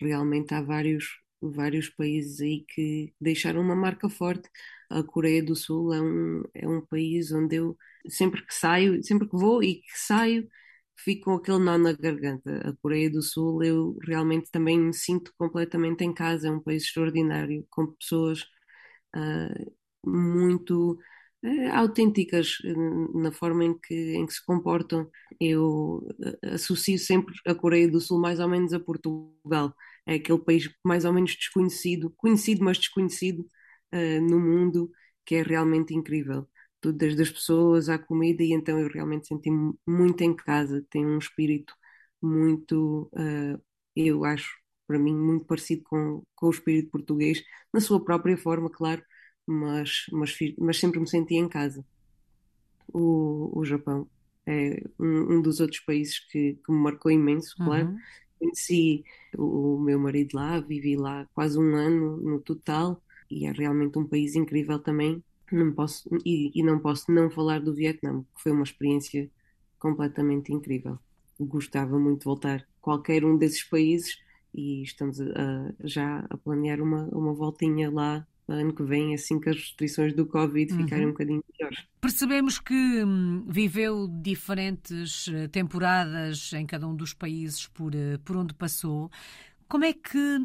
realmente 0.00 0.54
há 0.54 0.62
vários, 0.62 1.04
vários 1.40 1.88
países 1.90 2.40
aí 2.40 2.64
que 2.68 3.12
deixaram 3.20 3.60
uma 3.60 3.76
marca 3.76 4.08
forte. 4.08 4.48
A 4.90 5.02
Coreia 5.02 5.42
do 5.44 5.54
Sul 5.54 5.92
é 5.92 6.00
um, 6.00 6.42
é 6.54 6.66
um 6.68 6.80
país 6.80 7.30
onde 7.32 7.56
eu 7.56 7.76
sempre 8.08 8.44
que 8.46 8.54
saio, 8.54 9.02
sempre 9.04 9.28
que 9.28 9.36
vou 9.36 9.62
e 9.62 9.76
que 9.82 9.98
saio, 9.98 10.48
fico 10.96 11.26
com 11.26 11.34
aquele 11.36 11.58
nó 11.58 11.78
na 11.78 11.92
garganta. 11.92 12.68
A 12.68 12.72
Coreia 12.82 13.10
do 13.10 13.22
Sul, 13.22 13.62
eu 13.62 13.96
realmente 14.02 14.50
também 14.50 14.78
me 14.78 14.94
sinto 14.94 15.32
completamente 15.38 16.04
em 16.04 16.12
casa. 16.14 16.48
É 16.48 16.50
um 16.50 16.60
país 16.60 16.84
extraordinário, 16.84 17.66
com 17.70 17.86
pessoas 17.88 18.42
uh, 19.16 19.72
muito 20.04 20.98
uh, 21.44 21.72
autênticas 21.74 22.58
uh, 22.64 23.18
na 23.20 23.32
forma 23.32 23.64
em 23.64 23.78
que, 23.78 23.94
em 24.16 24.26
que 24.26 24.34
se 24.34 24.44
comportam. 24.44 25.10
Eu 25.40 26.06
associo 26.52 26.98
sempre 26.98 27.34
a 27.46 27.54
Coreia 27.54 27.90
do 27.90 28.00
Sul 28.00 28.20
mais 28.20 28.40
ou 28.40 28.48
menos 28.48 28.72
a 28.72 28.80
Portugal. 28.80 29.74
É 30.06 30.14
aquele 30.16 30.38
país 30.38 30.70
mais 30.84 31.04
ou 31.04 31.12
menos 31.12 31.34
desconhecido, 31.36 32.10
conhecido, 32.16 32.64
mas 32.64 32.78
desconhecido 32.78 33.48
no 34.28 34.38
mundo, 34.38 34.90
que 35.24 35.36
é 35.36 35.42
realmente 35.42 35.94
incrível 35.94 36.46
tudo, 36.80 36.98
desde 36.98 37.22
as 37.22 37.30
pessoas 37.30 37.88
à 37.88 37.98
comida, 37.98 38.42
e 38.42 38.52
então 38.52 38.78
eu 38.78 38.88
realmente 38.88 39.28
senti-me 39.28 39.74
muito 39.86 40.22
em 40.22 40.34
casa. 40.34 40.84
Tem 40.90 41.04
um 41.06 41.18
espírito 41.18 41.74
muito, 42.22 43.10
uh, 43.12 43.60
eu 43.94 44.24
acho, 44.24 44.58
para 44.86 44.98
mim, 44.98 45.14
muito 45.14 45.44
parecido 45.46 45.82
com, 45.84 46.22
com 46.34 46.46
o 46.46 46.50
espírito 46.50 46.90
português, 46.90 47.42
na 47.72 47.80
sua 47.80 48.02
própria 48.04 48.36
forma, 48.36 48.70
claro, 48.70 49.02
mas, 49.46 50.06
mas, 50.12 50.36
mas 50.58 50.78
sempre 50.78 51.00
me 51.00 51.08
senti 51.08 51.34
em 51.34 51.48
casa. 51.48 51.84
O, 52.92 53.58
o 53.58 53.64
Japão 53.64 54.08
é 54.46 54.82
um, 54.98 55.36
um 55.36 55.42
dos 55.42 55.60
outros 55.60 55.80
países 55.80 56.20
que, 56.20 56.54
que, 56.64 56.72
me 56.72 56.78
marcou 56.78 57.10
imenso, 57.10 57.56
claro, 57.56 57.88
uhum. 57.88 57.98
conheci 58.38 59.04
o 59.36 59.78
meu 59.78 59.98
marido 59.98 60.34
lá, 60.34 60.60
vivi 60.60 60.96
lá 60.96 61.26
quase 61.34 61.58
um 61.58 61.74
ano 61.74 62.16
no 62.18 62.40
total 62.40 63.02
e 63.30 63.46
é 63.46 63.52
realmente 63.52 63.98
um 63.98 64.06
país 64.06 64.34
incrível 64.34 64.78
também. 64.78 65.22
Não 65.52 65.72
posso, 65.72 66.08
e, 66.24 66.50
e 66.54 66.62
não 66.62 66.78
posso 66.78 67.10
não 67.12 67.30
falar 67.30 67.60
do 67.60 67.74
Vietnã, 67.74 68.22
que 68.34 68.42
foi 68.42 68.52
uma 68.52 68.64
experiência 68.64 69.30
completamente 69.78 70.52
incrível. 70.52 70.98
Gostava 71.38 71.98
muito 71.98 72.20
de 72.20 72.24
voltar 72.24 72.60
a 72.60 72.64
qualquer 72.80 73.24
um 73.24 73.36
desses 73.36 73.62
países 73.62 74.18
e 74.54 74.82
estamos 74.82 75.20
a, 75.20 75.72
já 75.84 76.26
a 76.30 76.36
planear 76.36 76.80
uma, 76.80 77.04
uma 77.12 77.34
voltinha 77.34 77.90
lá 77.90 78.26
ano 78.48 78.72
que 78.72 78.82
vem, 78.82 79.14
assim 79.14 79.40
que 79.40 79.48
as 79.48 79.56
restrições 79.56 80.14
do 80.14 80.24
Covid 80.24 80.72
uhum. 80.72 80.84
ficarem 80.84 81.06
um 81.06 81.10
bocadinho 81.10 81.42
melhores. 81.52 81.84
Percebemos 82.00 82.60
que 82.60 83.04
hum, 83.04 83.44
viveu 83.48 84.06
diferentes 84.08 85.28
eh, 85.28 85.48
temporadas 85.48 86.52
em 86.52 86.64
cada 86.64 86.86
um 86.86 86.94
dos 86.94 87.12
países 87.12 87.66
por, 87.66 87.94
eh, 87.94 88.18
por 88.24 88.36
onde 88.36 88.54
passou. 88.54 89.10
Como 89.68 89.84
é 89.84 89.92
que, 89.92 90.38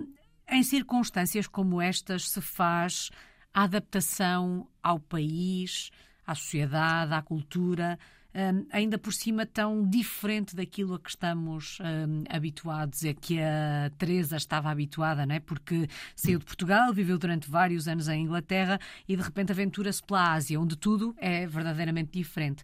em 0.50 0.64
circunstâncias 0.64 1.48
como 1.48 1.80
estas, 1.80 2.30
se 2.30 2.42
faz 2.42 3.12
a 3.54 3.64
adaptação 3.64 4.68
ao 4.82 5.00
país, 5.00 5.92
à 6.26 6.36
sociedade, 6.36 7.14
à 7.14 7.22
cultura? 7.22 7.98
um, 8.34 8.66
ainda 8.72 8.98
por 8.98 9.14
cima 9.14 9.46
tão 9.46 9.88
diferente 9.88 10.56
daquilo 10.56 10.96
a 10.96 11.00
que 11.00 11.10
estamos 11.10 11.78
um, 11.80 12.24
habituados, 12.30 13.04
é 13.04 13.14
que 13.14 13.40
a 13.40 13.92
Teresa 13.98 14.38
estava 14.38 14.70
habituada, 14.70 15.26
não 15.26 15.36
é? 15.36 15.40
Porque 15.40 15.88
saiu 16.16 16.40
de 16.40 16.46
Portugal, 16.46 16.94
viveu 16.94 17.18
durante 17.18 17.50
vários 17.50 17.88
anos 17.88 18.08
em 18.08 18.24
Inglaterra 18.24 18.80
e 19.08 19.16
de 19.16 19.22
repente 19.22 19.52
aventura-se 19.52 20.02
pela 20.04 20.34
Ásia, 20.34 20.60
onde 20.60 20.78
tudo 20.78 21.14
é 21.18 21.46
verdadeiramente 21.46 22.12
diferente. 22.12 22.64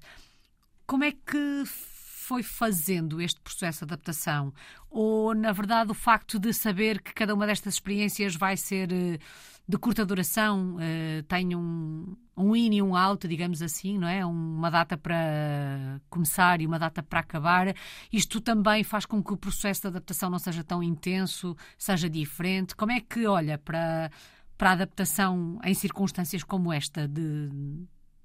Como 0.85 1.03
é 1.03 1.11
que 1.11 1.63
foi 1.65 2.43
fazendo 2.43 3.21
este 3.21 3.39
processo 3.41 3.85
de 3.85 3.93
adaptação? 3.93 4.53
Ou, 4.89 5.33
na 5.33 5.51
verdade, 5.51 5.91
o 5.91 5.93
facto 5.93 6.39
de 6.39 6.53
saber 6.53 7.01
que 7.01 7.13
cada 7.13 7.33
uma 7.33 7.45
destas 7.45 7.73
experiências 7.75 8.35
vai 8.35 8.55
ser 8.55 8.91
eh, 8.91 9.19
de 9.67 9.77
curta 9.77 10.05
duração, 10.05 10.75
uh, 10.75 11.23
tem 11.27 11.53
um, 11.53 12.15
um 12.37 12.55
in 12.55 12.75
e 12.75 12.81
um 12.81 12.95
out, 12.95 13.27
digamos 13.27 13.61
assim, 13.61 13.97
não 13.97 14.07
é? 14.07 14.25
Uma 14.25 14.69
data 14.69 14.97
para 14.97 15.99
começar 16.09 16.61
e 16.61 16.65
uma 16.65 16.79
data 16.79 17.03
para 17.03 17.19
acabar. 17.19 17.75
Isto 18.11 18.39
também 18.39 18.83
faz 18.85 19.05
com 19.05 19.21
que 19.21 19.33
o 19.33 19.37
processo 19.37 19.81
de 19.81 19.87
adaptação 19.87 20.29
não 20.29 20.39
seja 20.39 20.63
tão 20.63 20.81
intenso, 20.81 21.53
seja 21.77 22.09
diferente. 22.09 22.75
Como 22.77 22.93
é 22.93 23.01
que 23.01 23.27
olha 23.27 23.57
para, 23.57 24.09
para 24.57 24.69
a 24.69 24.73
adaptação 24.73 25.59
em 25.65 25.73
circunstâncias 25.73 26.43
como 26.43 26.71
esta 26.71 27.05
de, 27.05 27.49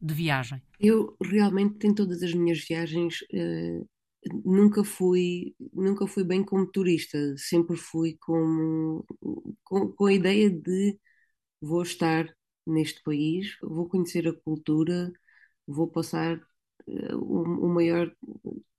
de 0.01 0.15
viagem? 0.15 0.63
Eu 0.79 1.17
realmente, 1.21 1.85
em 1.89 1.93
todas 1.93 2.23
as 2.23 2.33
minhas 2.33 2.65
viagens, 2.65 3.21
uh, 3.33 3.89
nunca 4.45 4.85
fui 4.85 5.57
nunca 5.73 6.07
fui 6.07 6.23
bem 6.23 6.45
como 6.45 6.65
turista 6.71 7.19
sempre 7.37 7.77
fui 7.77 8.17
com, 8.21 9.05
com, 9.65 9.89
com 9.89 10.07
a 10.07 10.13
ideia 10.13 10.49
de 10.49 10.97
vou 11.63 11.83
estar 11.83 12.29
neste 12.67 13.03
país, 13.03 13.57
vou 13.63 13.89
conhecer 13.89 14.29
a 14.29 14.33
cultura, 14.33 15.13
vou 15.67 15.87
passar 15.89 16.37
uh, 16.87 17.17
o, 17.17 17.67
o, 17.67 17.69
maior 17.69 18.13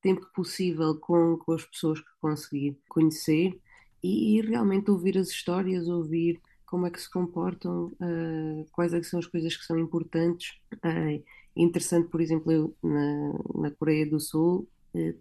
tempo 0.02 0.28
possível 0.36 0.98
com, 1.00 1.38
com 1.38 1.54
as 1.54 1.64
pessoas 1.66 2.00
que 2.02 2.10
conseguir 2.20 2.78
conhecer 2.90 3.60
e, 4.04 4.38
e, 4.38 4.42
realmente 4.42 4.92
ouvir 4.92 5.18
as 5.18 5.30
histórias, 5.30 5.88
ouvir 5.88 6.42
como 6.66 6.88
é 6.88 6.92
que 6.92 7.02
se 7.02 7.10
comportam, 7.10 7.94
uh, 8.02 8.68
quais 8.72 8.94
é 8.94 9.02
são 9.04 9.20
as 9.20 9.28
coisas 9.28 9.56
que 9.56 9.64
são 9.66 9.80
importantes. 9.80 10.60
Uh, 10.74 11.24
interessante, 11.56 12.10
por 12.10 12.20
exemplo, 12.22 12.52
eu 12.52 12.76
na, 12.84 13.34
na 13.56 13.72
Coreia 13.72 14.10
do 14.10 14.20
Sul 14.20 14.68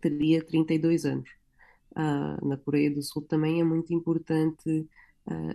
teria 0.03 0.45
32 0.45 1.07
anos. 1.07 1.31
na 2.43 2.59
Coreia 2.59 2.91
do 2.91 3.03
Sul 3.03 3.23
também 3.23 3.59
é 3.61 3.65
muito 3.65 3.95
importante 3.95 4.87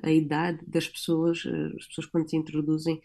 a 0.01 0.12
idade 0.12 0.59
das 0.65 0.88
pessoas, 0.88 1.43
eh, 1.45 1.74
as 1.77 1.88
pessoas 1.88 2.07
quando 2.07 2.29
se 2.29 2.38
introduzem 2.38 3.01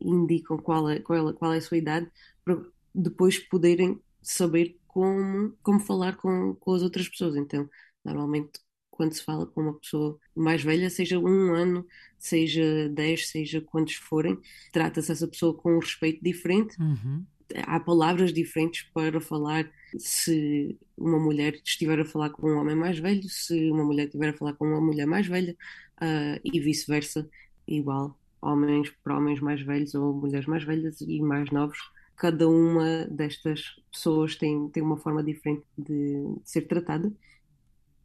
indicam 0.00 0.58
qual 0.58 0.88
é, 0.90 0.98
qual 0.98 1.30
é, 1.30 1.32
qual 1.32 1.52
é 1.52 1.58
a 1.58 1.62
sua 1.62 1.78
idade 1.78 2.10
para 2.44 2.60
depois 2.94 3.38
poderem 3.38 4.00
saber 4.20 4.76
como, 4.86 5.56
como 5.62 5.80
falar 5.80 6.16
com, 6.16 6.54
com 6.56 6.74
as 6.74 6.82
outras 6.82 7.08
pessoas. 7.08 7.36
Então, 7.36 7.68
normalmente, 8.04 8.60
quando 8.90 9.14
se 9.14 9.24
fala 9.24 9.46
com 9.46 9.62
uma 9.62 9.74
pessoa 9.74 10.18
mais 10.36 10.62
velha, 10.62 10.90
seja 10.90 11.18
um 11.18 11.54
ano, 11.54 11.86
seja 12.18 12.88
dez, 12.90 13.28
seja 13.28 13.60
quantos 13.60 13.94
forem, 13.94 14.38
trata-se 14.70 15.10
essa 15.10 15.26
pessoa 15.26 15.54
com 15.54 15.76
um 15.76 15.78
respeito 15.78 16.22
diferente. 16.22 16.76
Uhum. 16.78 17.24
Há 17.66 17.80
palavras 17.80 18.32
diferentes 18.32 18.82
para 18.94 19.20
falar 19.20 19.70
se 19.98 20.78
uma 20.96 21.18
mulher 21.18 21.54
estiver 21.64 22.00
a 22.00 22.04
falar 22.04 22.30
com 22.30 22.50
um 22.50 22.58
homem 22.58 22.76
mais 22.76 22.98
velho, 22.98 23.28
se 23.28 23.70
uma 23.70 23.84
mulher 23.84 24.06
estiver 24.06 24.30
a 24.30 24.36
falar 24.36 24.54
com 24.54 24.66
uma 24.66 24.80
mulher 24.80 25.06
mais 25.06 25.26
velha, 25.26 25.56
uh, 26.02 26.40
e 26.44 26.60
vice-versa, 26.60 27.28
igual, 27.66 28.18
homens 28.40 28.90
para 29.02 29.16
homens 29.16 29.40
mais 29.40 29.62
velhos 29.62 29.94
ou 29.94 30.12
mulheres 30.12 30.46
mais 30.46 30.64
velhas 30.64 31.00
e 31.00 31.20
mais 31.22 31.50
novos. 31.50 31.78
Cada 32.16 32.48
uma 32.48 33.06
destas 33.06 33.62
pessoas 33.90 34.36
tem, 34.36 34.68
tem 34.68 34.82
uma 34.82 34.96
forma 34.96 35.22
diferente 35.22 35.64
de, 35.78 36.36
ser 36.44 36.62
tratada. 36.62 37.12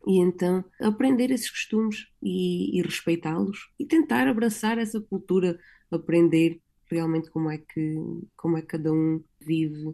E 0.06 0.20
então 0.20 0.63
aprender 0.80 1.32
esses 1.32 1.50
costumes 1.50 2.08
e, 2.22 2.77
e 2.77 2.82
respeitá-los 2.82 3.70
e 3.77 3.86
tentar 3.86 4.27
abraçar 4.27 4.77
essa 4.77 5.01
cultura, 5.01 5.60
aprender 5.92 6.62
realmente 6.89 7.30
como 7.30 7.50
é 7.50 7.58
que, 7.58 7.98
como 8.38 8.58
é 8.58 8.62
que 8.62 8.68
cada 8.68 8.94
um 8.94 9.22
vive 9.42 9.88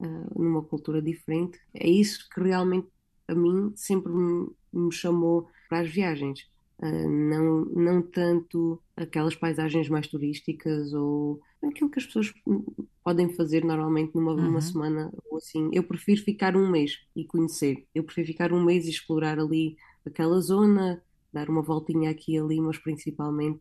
uh, 0.00 0.42
numa 0.42 0.64
cultura 0.64 1.00
diferente. 1.00 1.60
É 1.72 1.88
isso 1.88 2.28
que 2.34 2.40
realmente 2.40 2.88
a 3.28 3.34
mim 3.34 3.72
sempre 3.76 4.12
me, 4.12 4.48
me 4.72 4.92
chamou 4.92 5.48
para 5.68 5.80
as 5.82 5.88
viagens 5.88 6.50
não, 6.82 7.64
não 7.66 8.02
tanto 8.02 8.80
aquelas 8.96 9.34
paisagens 9.34 9.88
mais 9.88 10.06
turísticas 10.06 10.92
ou 10.94 11.40
aquilo 11.62 11.90
que 11.90 11.98
as 11.98 12.06
pessoas 12.06 12.32
podem 13.04 13.28
fazer 13.34 13.64
normalmente 13.64 14.14
numa, 14.14 14.32
uhum. 14.32 14.42
numa 14.42 14.60
semana 14.60 15.12
ou 15.30 15.38
assim. 15.38 15.68
Eu 15.72 15.82
prefiro 15.82 16.22
ficar 16.22 16.56
um 16.56 16.70
mês 16.70 16.98
e 17.14 17.24
conhecer. 17.24 17.84
Eu 17.94 18.04
prefiro 18.04 18.28
ficar 18.28 18.52
um 18.52 18.64
mês 18.64 18.86
e 18.86 18.90
explorar 18.90 19.38
ali 19.38 19.76
aquela 20.06 20.40
zona, 20.40 21.02
dar 21.32 21.48
uma 21.50 21.62
voltinha 21.62 22.10
aqui 22.10 22.34
e 22.34 22.38
ali, 22.38 22.60
mas 22.60 22.78
principalmente 22.78 23.60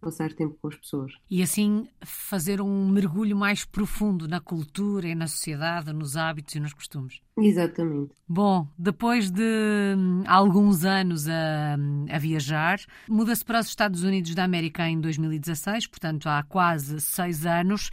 passar 0.00 0.32
tempo 0.32 0.56
com 0.60 0.68
as 0.68 0.76
pessoas. 0.76 1.12
E 1.30 1.42
assim 1.42 1.86
fazer 2.02 2.60
um 2.60 2.88
mergulho 2.88 3.36
mais 3.36 3.64
profundo 3.64 4.26
na 4.26 4.40
cultura 4.40 5.08
e 5.08 5.14
na 5.14 5.26
sociedade, 5.26 5.92
nos 5.92 6.16
hábitos 6.16 6.54
e 6.54 6.60
nos 6.60 6.72
costumes. 6.72 7.20
Exatamente. 7.36 8.12
Bom, 8.28 8.66
depois 8.78 9.30
de 9.30 9.94
hum, 9.96 10.22
alguns 10.26 10.84
anos 10.84 11.28
a, 11.28 11.76
a 12.10 12.18
viajar, 12.18 12.80
muda-se 13.08 13.44
para 13.44 13.60
os 13.60 13.66
Estados 13.66 14.02
Unidos 14.02 14.34
da 14.34 14.44
América 14.44 14.88
em 14.88 15.00
2016, 15.00 15.86
portanto 15.86 16.28
há 16.28 16.42
quase 16.42 17.00
seis 17.00 17.44
anos. 17.44 17.90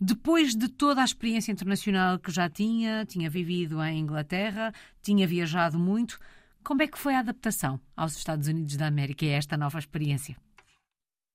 Depois 0.00 0.54
de 0.54 0.68
toda 0.68 1.00
a 1.00 1.04
experiência 1.04 1.50
internacional 1.50 2.20
que 2.20 2.30
já 2.30 2.48
tinha, 2.48 3.04
tinha 3.04 3.28
vivido 3.28 3.82
em 3.82 3.98
Inglaterra, 3.98 4.72
tinha 5.02 5.26
viajado 5.26 5.76
muito, 5.76 6.20
como 6.62 6.82
é 6.82 6.86
que 6.86 6.98
foi 6.98 7.14
a 7.14 7.20
adaptação 7.20 7.80
aos 7.96 8.16
Estados 8.16 8.46
Unidos 8.46 8.76
da 8.76 8.86
América 8.86 9.24
e 9.24 9.30
a 9.30 9.36
esta 9.36 9.56
nova 9.56 9.78
experiência? 9.78 10.36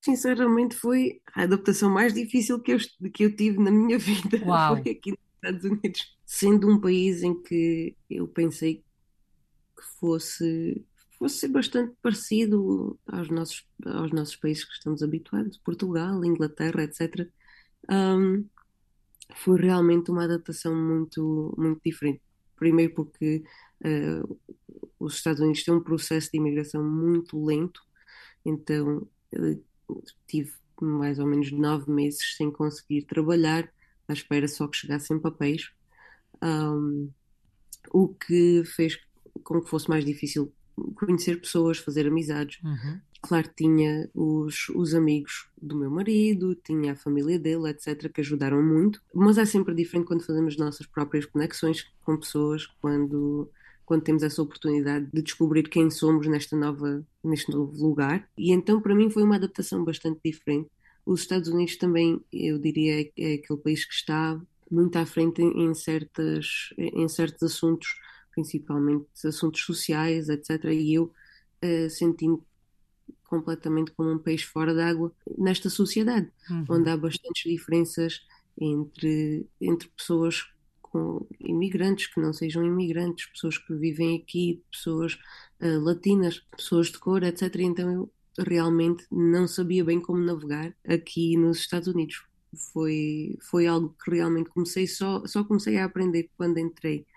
Sinceramente, 0.03 0.75
foi 0.75 1.21
a 1.33 1.43
adaptação 1.43 1.89
mais 1.89 2.13
difícil 2.13 2.59
que 2.59 2.73
eu, 2.73 2.77
que 3.13 3.23
eu 3.23 3.35
tive 3.35 3.57
na 3.59 3.71
minha 3.71 3.97
vida. 3.99 4.37
Uau. 4.45 4.81
Foi 4.81 4.91
aqui 4.91 5.11
nos 5.11 5.19
Estados 5.35 5.63
Unidos. 5.63 6.17
Sendo 6.25 6.69
um 6.69 6.79
país 6.79 7.23
em 7.23 7.41
que 7.41 7.95
eu 8.09 8.27
pensei 8.27 8.83
que 9.77 9.83
fosse, 9.99 10.85
fosse 11.17 11.47
bastante 11.47 11.95
parecido 12.01 12.99
aos 13.07 13.29
nossos, 13.29 13.65
aos 13.85 14.11
nossos 14.11 14.35
países 14.35 14.65
que 14.65 14.73
estamos 14.73 15.01
habituados, 15.01 15.57
Portugal, 15.57 16.23
Inglaterra, 16.25 16.83
etc. 16.83 17.29
Um, 17.89 18.45
foi 19.35 19.61
realmente 19.61 20.11
uma 20.11 20.25
adaptação 20.25 20.75
muito, 20.75 21.53
muito 21.57 21.81
diferente. 21.83 22.21
Primeiro 22.57 22.93
porque 22.93 23.43
uh, 23.85 24.39
os 24.99 25.15
Estados 25.15 25.39
Unidos 25.39 25.63
têm 25.63 25.73
um 25.73 25.83
processo 25.83 26.29
de 26.31 26.37
imigração 26.37 26.83
muito 26.83 27.43
lento, 27.43 27.81
então 28.45 29.07
uh, 29.33 29.63
tive 30.27 30.51
mais 30.81 31.19
ou 31.19 31.27
menos 31.27 31.51
nove 31.51 31.91
meses 31.91 32.35
sem 32.35 32.51
conseguir 32.51 33.03
trabalhar, 33.03 33.71
à 34.07 34.13
espera 34.13 34.47
só 34.47 34.67
que 34.67 34.77
chegassem 34.77 35.19
papéis, 35.19 35.71
um, 36.41 37.09
o 37.91 38.09
que 38.09 38.63
fez 38.65 38.99
com 39.43 39.61
que 39.61 39.69
fosse 39.69 39.89
mais 39.89 40.05
difícil 40.05 40.53
conhecer 40.95 41.39
pessoas, 41.39 41.77
fazer 41.77 42.07
amizades. 42.07 42.61
Uhum. 42.63 42.99
Claro, 43.21 43.49
tinha 43.55 44.09
os, 44.13 44.67
os 44.75 44.93
amigos 44.93 45.47
do 45.61 45.77
meu 45.77 45.89
marido, 45.89 46.55
tinha 46.55 46.91
a 46.91 46.95
família 46.95 47.39
dele, 47.39 47.69
etc., 47.69 48.11
que 48.11 48.19
ajudaram 48.19 48.61
muito, 48.61 49.01
mas 49.13 49.37
é 49.37 49.45
sempre 49.45 49.73
diferente 49.73 50.07
quando 50.07 50.25
fazemos 50.25 50.57
nossas 50.57 50.85
próprias 50.85 51.25
conexões 51.25 51.89
com 52.03 52.17
pessoas, 52.17 52.65
quando 52.81 53.49
quando 53.85 54.03
temos 54.03 54.23
essa 54.23 54.41
oportunidade 54.41 55.07
de 55.13 55.21
descobrir 55.21 55.69
quem 55.69 55.89
somos 55.89 56.27
nesta 56.27 56.55
nova, 56.55 57.05
neste 57.23 57.51
novo 57.51 57.75
lugar. 57.85 58.27
E 58.37 58.51
então, 58.51 58.81
para 58.81 58.95
mim, 58.95 59.09
foi 59.09 59.23
uma 59.23 59.35
adaptação 59.35 59.83
bastante 59.83 60.19
diferente. 60.23 60.69
Os 61.05 61.21
Estados 61.21 61.49
Unidos 61.49 61.75
também, 61.75 62.21
eu 62.31 62.57
diria, 62.57 63.11
é 63.17 63.33
aquele 63.33 63.59
país 63.59 63.83
que 63.85 63.93
está 63.93 64.39
muito 64.71 64.95
à 64.95 65.05
frente 65.05 65.41
em, 65.41 65.73
certas, 65.73 66.69
em 66.77 67.07
certos 67.07 67.43
assuntos, 67.43 67.89
principalmente 68.31 69.05
assuntos 69.25 69.61
sociais, 69.61 70.29
etc. 70.29 70.63
E 70.71 70.95
eu 70.95 71.11
uh, 71.63 71.89
senti-me 71.89 72.39
completamente 73.25 73.91
como 73.91 74.11
um 74.11 74.17
peixe 74.17 74.45
fora 74.45 74.73
d'água 74.73 75.11
nesta 75.37 75.69
sociedade, 75.69 76.31
uhum. 76.49 76.65
onde 76.69 76.89
há 76.89 76.95
bastantes 76.95 77.51
diferenças 77.51 78.21
entre, 78.57 79.45
entre 79.59 79.89
pessoas 79.89 80.52
com 80.93 81.25
imigrantes 81.39 82.05
que 82.05 82.21
não 82.21 82.31
sejam 82.31 82.63
imigrantes, 82.63 83.25
pessoas 83.25 83.57
que 83.57 83.73
vivem 83.73 84.15
aqui, 84.15 84.63
pessoas 84.71 85.15
uh, 85.59 85.79
latinas, 85.79 86.39
pessoas 86.55 86.87
de 86.87 86.99
cor, 86.99 87.23
etc. 87.23 87.55
Então 87.55 87.91
eu 87.91 88.11
realmente 88.45 89.03
não 89.11 89.47
sabia 89.47 89.83
bem 89.83 89.99
como 89.99 90.19
navegar 90.19 90.71
aqui 90.87 91.35
nos 91.35 91.57
Estados 91.57 91.87
Unidos. 91.87 92.23
Foi, 92.71 93.35
foi 93.41 93.65
algo 93.65 93.95
que 94.03 94.11
realmente 94.11 94.51
comecei, 94.51 94.85
só, 94.85 95.25
só 95.25 95.43
comecei 95.43 95.77
a 95.77 95.85
aprender 95.85 96.29
quando 96.37 96.59
entrei 96.59 97.07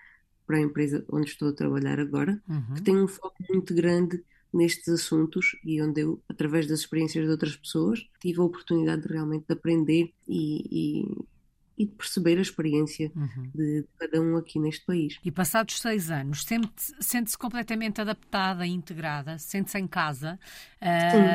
para 0.47 0.57
a 0.57 0.61
empresa 0.61 1.05
onde 1.11 1.29
estou 1.29 1.49
a 1.49 1.53
trabalhar 1.53 1.99
agora, 1.99 2.41
uhum. 2.49 2.73
que 2.73 2.81
tem 2.81 2.97
um 2.97 3.07
foco 3.07 3.35
muito 3.47 3.75
grande 3.75 4.23
nestes 4.51 4.87
assuntos 4.87 5.55
e 5.63 5.79
onde 5.79 6.01
eu, 6.01 6.19
através 6.27 6.65
das 6.65 6.79
experiências 6.79 7.25
de 7.25 7.29
outras 7.29 7.55
pessoas, 7.55 7.99
tive 8.19 8.39
a 8.39 8.43
oportunidade 8.43 9.03
de 9.03 9.13
realmente 9.13 9.45
de 9.47 9.53
aprender 9.53 10.11
e, 10.27 11.03
e, 11.03 11.25
e 11.77 11.85
de 11.85 11.91
perceber 11.91 12.37
a 12.37 12.41
experiência 12.41 13.11
uhum. 13.15 13.51
de, 13.53 13.81
de, 13.81 13.87
cada 13.99 14.19
um 14.19 14.35
aqui 14.35 14.59
neste 14.59 14.85
país. 14.85 15.19
E 15.23 15.31
passados 15.31 15.79
seis 15.79 16.09
anos, 16.09 16.43
sente-se 16.43 16.95
sente 16.99 17.37
completamente 17.37 18.01
adaptada, 18.01 18.65
integrada, 18.65 19.37
sente-se 19.37 19.77
em 19.77 19.87
casa? 19.87 20.39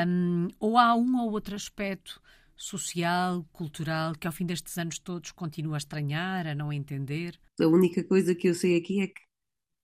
Um, 0.06 0.48
ou 0.58 0.76
há 0.76 0.94
um 0.94 1.20
ou 1.20 1.30
outro 1.30 1.54
aspecto 1.54 2.20
social, 2.56 3.44
cultural, 3.52 4.14
que 4.14 4.26
ao 4.26 4.32
fim 4.32 4.46
destes 4.46 4.76
anos 4.78 4.98
todos 4.98 5.30
continua 5.32 5.76
a 5.76 5.78
estranhar, 5.78 6.46
a 6.46 6.54
não 6.54 6.72
entender? 6.72 7.38
A 7.60 7.66
única 7.66 8.02
coisa 8.02 8.34
que 8.34 8.48
eu 8.48 8.54
sei 8.54 8.76
aqui 8.76 9.00
é 9.00 9.06
que 9.06 9.20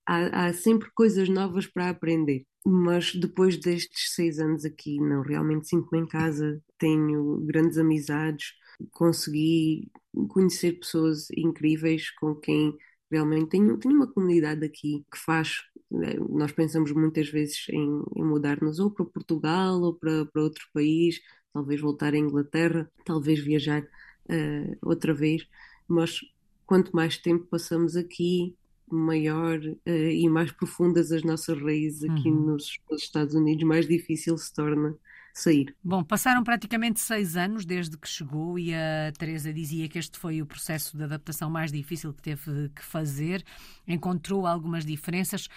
há, 0.06 0.46
há 0.46 0.52
sempre 0.52 0.90
coisas 0.92 1.28
novas 1.28 1.66
para 1.66 1.90
aprender. 1.90 2.44
Mas 2.66 3.14
depois 3.14 3.56
destes 3.56 4.12
seis 4.14 4.38
anos 4.38 4.64
aqui, 4.64 5.00
não, 5.00 5.22
realmente 5.22 5.68
sinto-me 5.68 6.00
em 6.00 6.06
casa, 6.06 6.60
tenho 6.78 7.40
grandes 7.46 7.78
amizades, 7.78 8.52
consegui 8.90 9.90
conhecer 10.26 10.78
pessoas 10.78 11.28
incríveis 11.30 12.10
com 12.10 12.34
quem 12.34 12.76
realmente 13.10 13.50
tenho, 13.50 13.76
tenho 13.78 13.94
uma 13.94 14.06
comunidade 14.06 14.64
aqui 14.64 15.04
que 15.10 15.18
faz. 15.18 15.62
Né, 15.90 16.14
nós 16.28 16.52
pensamos 16.52 16.92
muitas 16.92 17.28
vezes 17.28 17.66
em, 17.70 18.02
em 18.16 18.24
mudar-nos 18.24 18.78
ou 18.78 18.90
para 18.90 19.06
Portugal 19.06 19.80
ou 19.80 19.94
para, 19.94 20.26
para 20.26 20.42
outro 20.42 20.66
país, 20.72 21.20
talvez 21.52 21.80
voltar 21.80 22.12
à 22.14 22.18
Inglaterra, 22.18 22.90
talvez 23.04 23.40
viajar 23.40 23.82
uh, 23.82 24.76
outra 24.82 25.14
vez, 25.14 25.46
mas 25.86 26.20
quanto 26.66 26.94
mais 26.94 27.16
tempo 27.16 27.46
passamos 27.46 27.96
aqui, 27.96 28.54
maior 28.90 29.58
uh, 29.58 29.90
e 29.90 30.28
mais 30.28 30.52
profundas 30.52 31.10
as 31.12 31.22
nossas 31.22 31.60
raízes 31.60 32.04
aqui 32.04 32.28
uhum. 32.28 32.52
nos, 32.52 32.78
nos, 32.90 33.02
Estados 33.02 33.34
Unidos, 33.34 33.64
mais 33.64 33.88
difícil 33.88 34.36
se 34.36 34.52
torna 34.52 34.96
sair. 35.40 35.74
Bom, 35.82 36.02
passaram 36.02 36.42
praticamente 36.42 37.00
seis 37.00 37.36
anos 37.36 37.64
desde 37.64 37.96
que 37.96 38.08
chegou 38.08 38.58
e 38.58 38.74
a 38.74 39.12
Teresa 39.16 39.52
dizia 39.52 39.88
que 39.88 39.98
este 39.98 40.18
foi 40.18 40.42
o 40.42 40.46
processo 40.46 40.96
de 40.96 41.04
adaptação 41.04 41.48
mais 41.50 41.70
difícil 41.70 42.12
que 42.12 42.22
teve 42.22 42.68
que 42.74 42.82
fazer. 42.82 43.44
Encontrou 43.86 44.46
algumas 44.46 44.84
diferenças. 44.84 45.48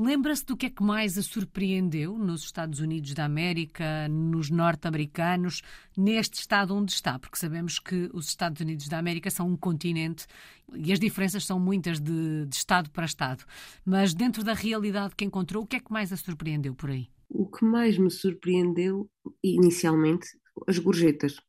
Lembra-se 0.00 0.46
do 0.46 0.56
que 0.56 0.66
é 0.66 0.70
que 0.70 0.82
mais 0.82 1.18
a 1.18 1.22
surpreendeu 1.22 2.16
nos 2.16 2.44
Estados 2.44 2.78
Unidos 2.78 3.14
da 3.14 3.24
América, 3.24 4.06
nos 4.08 4.48
norte-americanos, 4.48 5.60
neste 5.96 6.34
estado 6.34 6.72
onde 6.72 6.92
está? 6.92 7.18
Porque 7.18 7.36
sabemos 7.36 7.80
que 7.80 8.08
os 8.14 8.28
Estados 8.28 8.60
Unidos 8.60 8.86
da 8.86 8.96
América 8.96 9.28
são 9.28 9.48
um 9.48 9.56
continente 9.56 10.24
e 10.72 10.92
as 10.92 11.00
diferenças 11.00 11.44
são 11.44 11.58
muitas 11.58 11.98
de, 11.98 12.46
de 12.46 12.54
estado 12.54 12.90
para 12.90 13.06
estado. 13.06 13.44
Mas 13.84 14.14
dentro 14.14 14.44
da 14.44 14.54
realidade 14.54 15.16
que 15.16 15.24
encontrou, 15.24 15.64
o 15.64 15.66
que 15.66 15.76
é 15.76 15.80
que 15.80 15.92
mais 15.92 16.12
a 16.12 16.16
surpreendeu 16.16 16.76
por 16.76 16.90
aí? 16.90 17.08
O 17.28 17.46
que 17.46 17.64
mais 17.64 17.98
me 17.98 18.10
surpreendeu 18.10 19.08
inicialmente, 19.42 20.28
as 20.66 20.78
gorjetas. 20.78 21.40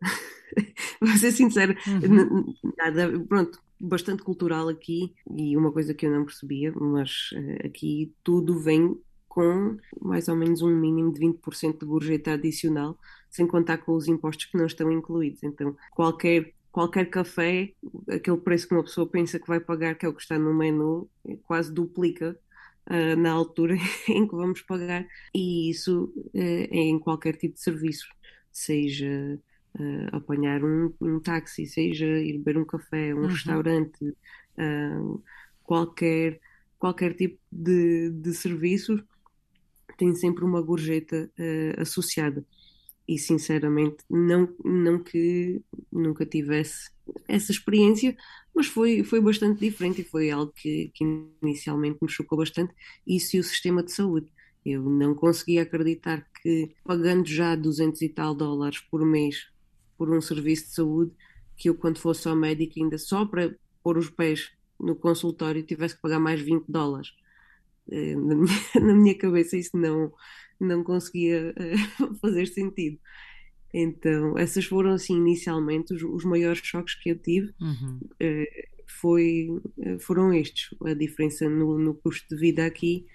Vou 1.00 1.16
ser 1.16 1.32
sincera, 1.32 1.76
uhum. 1.86 2.54
nada, 2.76 3.18
pronto, 3.28 3.60
bastante 3.80 4.22
cultural 4.22 4.68
aqui 4.68 5.14
e 5.36 5.56
uma 5.56 5.72
coisa 5.72 5.94
que 5.94 6.06
eu 6.06 6.10
não 6.10 6.24
percebia, 6.24 6.72
mas 6.72 7.30
uh, 7.32 7.66
aqui 7.66 8.14
tudo 8.22 8.58
vem 8.58 8.98
com 9.28 9.76
mais 10.00 10.28
ou 10.28 10.36
menos 10.36 10.62
um 10.62 10.74
mínimo 10.74 11.12
de 11.12 11.20
20% 11.20 11.80
de 11.80 11.86
gorjeta 11.86 12.32
adicional, 12.32 12.98
sem 13.28 13.46
contar 13.46 13.78
com 13.78 13.92
os 13.92 14.08
impostos 14.08 14.46
que 14.46 14.56
não 14.56 14.64
estão 14.66 14.90
incluídos. 14.90 15.42
Então, 15.42 15.76
qualquer 15.94 16.54
qualquer 16.72 17.06
café, 17.06 17.72
aquele 18.06 18.36
preço 18.36 18.68
que 18.68 18.74
uma 18.74 18.82
pessoa 18.82 19.06
pensa 19.06 19.38
que 19.38 19.48
vai 19.48 19.58
pagar, 19.58 19.94
que 19.94 20.04
é 20.04 20.08
o 20.10 20.12
que 20.12 20.20
está 20.20 20.38
no 20.38 20.52
menu, 20.52 21.08
quase 21.44 21.72
duplica 21.72 22.38
uh, 22.90 23.16
na 23.16 23.32
altura 23.32 23.76
em 24.08 24.26
que 24.26 24.34
vamos 24.34 24.62
pagar. 24.62 25.06
E 25.34 25.70
isso 25.70 26.12
uh, 26.16 26.68
em 26.70 26.98
qualquer 26.98 27.36
tipo 27.36 27.54
de 27.54 27.60
serviço, 27.60 28.08
seja 28.52 29.38
uh, 29.78 30.16
apanhar 30.16 30.64
um, 30.64 30.92
um, 31.00 31.20
táxi, 31.20 31.66
seja 31.66 32.06
ir 32.06 32.38
beber 32.38 32.58
um 32.58 32.64
café, 32.64 33.14
um 33.14 33.18
uhum. 33.18 33.26
restaurante, 33.26 34.04
uh, 34.04 35.22
qualquer, 35.62 36.40
qualquer 36.78 37.14
tipo 37.14 37.38
de, 37.50 38.10
de 38.10 38.32
serviço 38.34 39.02
tem 39.98 40.14
sempre 40.14 40.44
uma 40.44 40.60
gorjeta 40.60 41.30
associada. 41.78 42.44
E 43.08 43.18
sinceramente, 43.18 43.98
não, 44.10 44.52
não 44.64 44.98
que 44.98 45.62
nunca 45.92 46.26
tivesse 46.26 46.90
essa 47.28 47.52
experiência, 47.52 48.16
mas 48.54 48.66
foi, 48.66 49.04
foi 49.04 49.20
bastante 49.20 49.60
diferente 49.60 50.00
e 50.00 50.04
foi 50.04 50.30
algo 50.30 50.52
que, 50.52 50.90
que 50.94 51.04
inicialmente 51.42 51.98
me 52.02 52.08
chocou 52.08 52.38
bastante. 52.38 52.74
Isso 53.06 53.36
e 53.36 53.40
o 53.40 53.44
sistema 53.44 53.82
de 53.82 53.92
saúde. 53.92 54.28
Eu 54.64 54.82
não 54.82 55.14
conseguia 55.14 55.62
acreditar 55.62 56.26
que, 56.42 56.74
pagando 56.84 57.28
já 57.28 57.54
200 57.54 58.02
e 58.02 58.08
tal 58.08 58.34
dólares 58.34 58.80
por 58.80 59.04
mês 59.06 59.46
por 59.96 60.10
um 60.10 60.20
serviço 60.20 60.64
de 60.66 60.74
saúde 60.74 61.12
que 61.56 61.68
eu, 61.68 61.74
quando 61.74 61.98
fosse 61.98 62.28
ao 62.28 62.36
médico, 62.36 62.74
ainda 62.76 62.98
só 62.98 63.24
para 63.24 63.54
pôr 63.82 63.96
os 63.96 64.10
pés 64.10 64.50
no 64.78 64.94
consultório, 64.94 65.62
tivesse 65.62 65.94
que 65.94 66.02
pagar 66.02 66.18
mais 66.18 66.40
20 66.40 66.64
dólares. 66.68 67.10
Eh, 67.90 68.14
na 68.16 68.34
minha, 68.34 68.60
na 68.74 68.94
minha 68.94 69.14
cabeça, 69.16 69.56
isso 69.56 69.76
não, 69.76 70.12
não 70.60 70.82
conseguia 70.82 71.54
eh, 71.56 71.76
fazer 72.20 72.46
sentido. 72.46 72.98
Então, 73.72 74.38
essas 74.38 74.64
foram, 74.64 74.92
assim, 74.92 75.16
inicialmente 75.16 75.92
os, 75.92 76.02
os 76.02 76.24
maiores 76.24 76.60
choques 76.62 76.94
que 76.94 77.10
eu 77.10 77.18
tive. 77.18 77.52
Uhum. 77.60 78.00
Eh, 78.20 78.68
foi, 78.86 79.48
foram 80.00 80.32
estes: 80.32 80.74
a 80.84 80.94
diferença 80.94 81.48
no, 81.48 81.78
no 81.78 81.94
custo 81.94 82.34
de 82.34 82.40
vida 82.40 82.64
aqui 82.64 83.06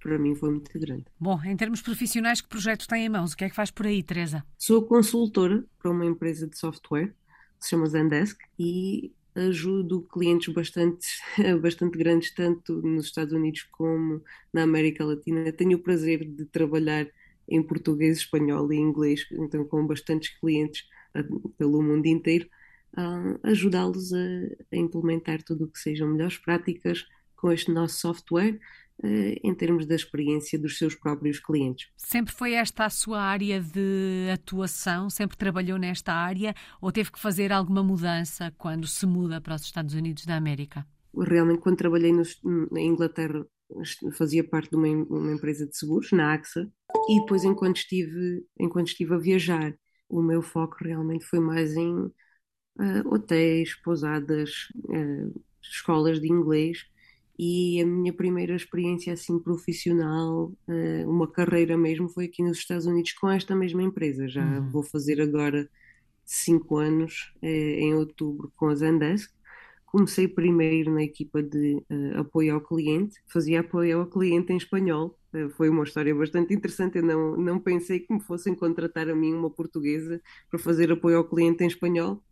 para 0.00 0.18
mim 0.18 0.34
foi 0.34 0.50
muito 0.50 0.78
grande. 0.78 1.04
Bom, 1.18 1.40
em 1.44 1.56
termos 1.56 1.82
profissionais, 1.82 2.40
que 2.40 2.48
projeto 2.48 2.86
tem 2.86 3.06
em 3.06 3.08
mãos? 3.08 3.32
O 3.32 3.36
que 3.36 3.44
é 3.44 3.48
que 3.48 3.54
faz 3.54 3.70
por 3.70 3.86
aí, 3.86 4.02
Teresa? 4.02 4.44
Sou 4.56 4.82
consultora 4.82 5.64
para 5.78 5.90
uma 5.90 6.06
empresa 6.06 6.46
de 6.46 6.56
software 6.56 7.14
que 7.58 7.64
se 7.64 7.70
chama 7.70 7.86
Zendesk 7.86 8.38
e 8.58 9.12
ajudo 9.46 10.02
clientes 10.02 10.52
bastante, 10.52 11.06
bastante 11.62 11.96
grandes, 11.96 12.34
tanto 12.34 12.82
nos 12.82 13.06
Estados 13.06 13.32
Unidos 13.32 13.62
como 13.72 14.22
na 14.52 14.62
América 14.62 15.04
Latina. 15.04 15.52
Tenho 15.52 15.78
o 15.78 15.82
prazer 15.82 16.24
de 16.24 16.44
trabalhar 16.44 17.08
em 17.48 17.62
português, 17.62 18.18
espanhol 18.18 18.72
e 18.72 18.76
inglês, 18.76 19.26
então 19.32 19.64
com 19.64 19.86
bastantes 19.86 20.30
clientes 20.38 20.84
uh, 21.16 21.48
pelo 21.50 21.82
mundo 21.82 22.06
inteiro, 22.06 22.48
uh, 22.92 23.38
ajudá-los 23.42 24.12
a, 24.12 24.18
a 24.72 24.76
implementar 24.76 25.42
tudo 25.42 25.64
o 25.64 25.68
que 25.68 25.78
sejam 25.78 26.08
melhores 26.08 26.36
práticas 26.36 27.06
com 27.36 27.50
este 27.50 27.70
nosso 27.70 28.00
software 28.00 28.58
em 29.02 29.54
termos 29.54 29.86
da 29.86 29.94
experiência 29.94 30.58
dos 30.58 30.76
seus 30.76 30.94
próprios 30.94 31.38
clientes. 31.38 31.88
Sempre 31.96 32.34
foi 32.34 32.54
esta 32.54 32.84
a 32.84 32.90
sua 32.90 33.20
área 33.20 33.60
de 33.60 34.28
atuação? 34.32 35.08
Sempre 35.08 35.36
trabalhou 35.36 35.78
nesta 35.78 36.12
área 36.12 36.54
ou 36.80 36.90
teve 36.90 37.12
que 37.12 37.18
fazer 37.18 37.52
alguma 37.52 37.82
mudança 37.82 38.52
quando 38.58 38.86
se 38.86 39.06
muda 39.06 39.40
para 39.40 39.54
os 39.54 39.62
Estados 39.62 39.94
Unidos 39.94 40.26
da 40.26 40.36
América? 40.36 40.86
Realmente, 41.16 41.60
quando 41.60 41.76
trabalhei 41.76 42.12
nos, 42.12 42.40
na 42.42 42.80
Inglaterra, 42.80 43.46
fazia 44.12 44.42
parte 44.42 44.70
de 44.70 44.76
uma, 44.76 44.88
uma, 44.88 45.32
empresa 45.32 45.66
de 45.66 45.76
seguros, 45.76 46.10
na 46.12 46.32
AXA, 46.32 46.70
e 47.08 47.20
depois, 47.20 47.44
enquanto 47.44 47.76
estive, 47.76 48.44
enquanto 48.58 48.88
estive 48.88 49.14
a 49.14 49.18
viajar, 49.18 49.74
o 50.08 50.22
meu 50.22 50.42
foco 50.42 50.76
realmente 50.80 51.24
foi 51.24 51.40
mais 51.40 51.74
em 51.76 51.94
uh, 51.94 52.12
hotéis, 53.06 53.74
pousadas, 53.82 54.50
uh, 54.84 55.44
escolas 55.62 56.20
de 56.20 56.30
inglês 56.30 56.86
e 57.38 57.80
a 57.80 57.86
minha 57.86 58.12
primeira 58.12 58.56
experiência 58.56 59.12
assim 59.12 59.38
profissional, 59.38 60.52
eh, 60.66 61.04
uma 61.06 61.30
carreira 61.30 61.78
mesmo, 61.78 62.08
foi 62.08 62.24
aqui 62.24 62.42
nos 62.42 62.58
Estados 62.58 62.84
Unidos 62.84 63.12
com 63.12 63.30
esta 63.30 63.54
mesma 63.54 63.82
empresa. 63.82 64.26
Já 64.26 64.44
uhum. 64.44 64.68
vou 64.70 64.82
fazer 64.82 65.20
agora 65.20 65.70
cinco 66.24 66.78
anos 66.78 67.32
eh, 67.40 67.80
em 67.80 67.94
outubro 67.94 68.52
com 68.56 68.66
a 68.66 68.74
Zendesk. 68.74 69.30
Comecei 69.86 70.26
primeiro 70.26 70.92
na 70.92 71.02
equipa 71.02 71.42
de 71.42 71.76
uh, 71.88 72.18
apoio 72.18 72.54
ao 72.54 72.60
cliente, 72.60 73.16
fazia 73.26 73.60
apoio 73.60 74.00
ao 74.00 74.06
cliente 74.06 74.52
em 74.52 74.56
espanhol. 74.58 75.18
Foi 75.56 75.70
uma 75.70 75.84
história 75.84 76.14
bastante 76.14 76.52
interessante. 76.52 76.98
Eu 76.98 77.04
não, 77.04 77.36
não 77.38 77.58
pensei 77.58 78.00
que 78.00 78.12
me 78.12 78.20
fossem 78.20 78.54
contratar 78.54 79.08
a 79.08 79.14
mim, 79.14 79.32
uma 79.32 79.48
portuguesa, 79.48 80.20
para 80.50 80.58
fazer 80.58 80.92
apoio 80.92 81.16
ao 81.16 81.24
cliente 81.24 81.64
em 81.64 81.68
espanhol. 81.68 82.22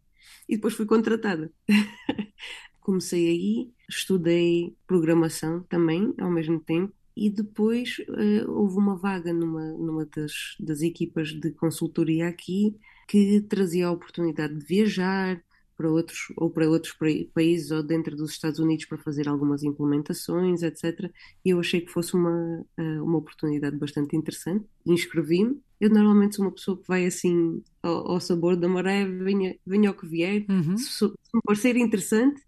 E 0.46 0.56
depois 0.56 0.74
fui 0.74 0.84
contratada. 0.84 1.50
Comecei 2.86 3.26
aí, 3.26 3.70
estudei 3.88 4.76
programação 4.86 5.60
também 5.68 6.14
ao 6.20 6.30
mesmo 6.30 6.60
tempo 6.60 6.94
e 7.16 7.28
depois 7.28 7.96
uh, 8.08 8.48
houve 8.48 8.76
uma 8.76 8.94
vaga 8.94 9.32
numa, 9.32 9.72
numa 9.72 10.06
das, 10.06 10.54
das 10.60 10.82
equipas 10.82 11.30
de 11.30 11.50
consultoria 11.50 12.28
aqui 12.28 12.76
que 13.08 13.40
trazia 13.40 13.88
a 13.88 13.90
oportunidade 13.90 14.54
de 14.54 14.64
viajar 14.64 15.42
para 15.76 15.90
outros 15.90 16.32
ou 16.36 16.48
para 16.48 16.70
outros 16.70 16.96
países 17.34 17.72
ou 17.72 17.82
dentro 17.82 18.14
dos 18.14 18.30
Estados 18.30 18.60
Unidos 18.60 18.84
para 18.84 18.98
fazer 18.98 19.28
algumas 19.28 19.64
implementações, 19.64 20.62
etc. 20.62 21.10
E 21.44 21.50
eu 21.50 21.58
achei 21.58 21.80
que 21.80 21.90
fosse 21.90 22.14
uma, 22.14 22.64
uh, 22.78 23.02
uma 23.02 23.18
oportunidade 23.18 23.76
bastante 23.76 24.14
interessante. 24.14 24.64
Inscrevi-me. 24.86 25.60
Eu 25.80 25.90
normalmente 25.90 26.36
sou 26.36 26.44
uma 26.44 26.52
pessoa 26.52 26.80
que 26.80 26.86
vai 26.86 27.04
assim 27.04 27.64
ao, 27.82 28.12
ao 28.12 28.20
sabor 28.20 28.56
da 28.56 28.68
maré, 28.68 29.04
venha, 29.04 29.56
venha 29.66 29.90
o 29.90 29.94
que 29.94 30.06
vier. 30.06 30.46
Uhum. 30.48 30.78
Se, 30.78 30.90
se 30.90 31.04
me 31.04 31.42
parecer 31.44 31.76
interessante, 31.76 32.45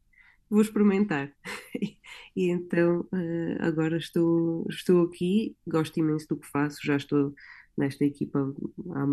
vou 0.50 0.62
experimentar. 0.62 1.32
e 2.36 2.50
então 2.50 3.00
uh, 3.12 3.56
agora 3.60 3.96
estou, 3.96 4.66
estou 4.68 5.06
aqui, 5.06 5.56
gosto 5.66 5.98
imenso 5.98 6.26
do 6.28 6.36
que 6.36 6.46
faço, 6.46 6.78
já 6.82 6.96
estou 6.96 7.34
nesta 7.76 8.04
equipa 8.04 8.54
há 8.90 9.06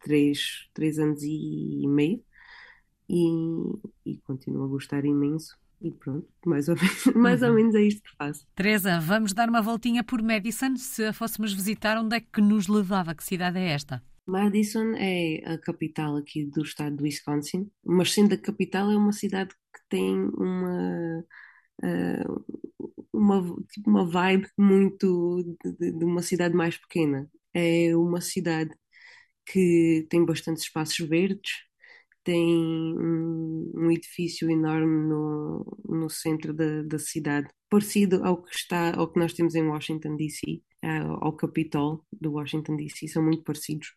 três, 0.00 0.68
três 0.74 0.98
anos 0.98 1.22
e 1.22 1.86
meio 1.86 2.22
e, 3.08 3.26
e 4.06 4.18
continuo 4.18 4.64
a 4.64 4.68
gostar 4.68 5.04
imenso. 5.04 5.56
E 5.80 5.90
pronto, 5.90 6.28
mais 6.46 6.68
ou 6.68 6.76
menos, 6.76 7.04
mais 7.16 7.42
uhum. 7.42 7.48
ou 7.48 7.54
menos 7.54 7.74
é 7.74 7.82
isto 7.82 8.02
que 8.02 8.16
faço. 8.16 8.46
Teresa, 8.54 9.00
vamos 9.00 9.32
dar 9.32 9.48
uma 9.48 9.60
voltinha 9.60 10.04
por 10.04 10.22
Madison. 10.22 10.76
Se 10.76 11.04
a 11.04 11.12
fôssemos 11.12 11.52
visitar, 11.52 11.98
onde 11.98 12.16
é 12.16 12.20
que 12.20 12.40
nos 12.40 12.68
levava? 12.68 13.14
Que 13.14 13.24
cidade 13.24 13.58
é 13.58 13.70
esta? 13.70 14.02
Madison 14.24 14.92
é 14.94 15.42
a 15.44 15.58
capital 15.58 16.16
aqui 16.16 16.44
do 16.44 16.62
estado 16.62 16.96
do 16.96 17.02
Wisconsin, 17.02 17.68
mas 17.84 18.12
sendo 18.12 18.34
a 18.34 18.38
capital 18.38 18.92
é 18.92 18.96
uma 18.96 19.12
cidade 19.12 19.52
tem 19.92 20.18
uma 20.18 21.24
uh, 21.84 22.44
uma, 23.12 23.42
tipo 23.70 23.90
uma 23.90 24.06
vibe 24.06 24.48
muito 24.58 25.56
de, 25.78 25.92
de, 25.92 26.04
uma 26.04 26.22
cidade 26.22 26.54
mais 26.54 26.78
pequena. 26.78 27.30
É 27.54 27.94
uma 27.96 28.20
cidade 28.22 28.74
que 29.46 30.06
tem 30.10 30.24
bastantes 30.24 30.64
espaços 30.64 30.98
verdes, 31.06 31.52
tem 32.24 32.96
um, 32.98 33.72
um 33.74 33.90
edifício 33.90 34.50
enorme 34.50 35.08
no, 35.08 35.78
no 35.86 36.08
centro 36.10 36.54
da, 36.54 36.82
da 36.84 36.98
cidade, 36.98 37.50
parecido 37.68 38.24
ao 38.24 38.42
que 38.42 38.54
está, 38.56 38.94
ao 38.96 39.12
que 39.12 39.18
nós 39.20 39.34
temos 39.34 39.54
em 39.54 39.62
Washington 39.68 40.16
DC, 40.16 40.62
ao 41.20 41.34
Capitol 41.36 42.04
do 42.12 42.32
Washington 42.32 42.76
DC, 42.76 43.08
são 43.08 43.22
muito 43.22 43.44
parecidos. 43.44 43.94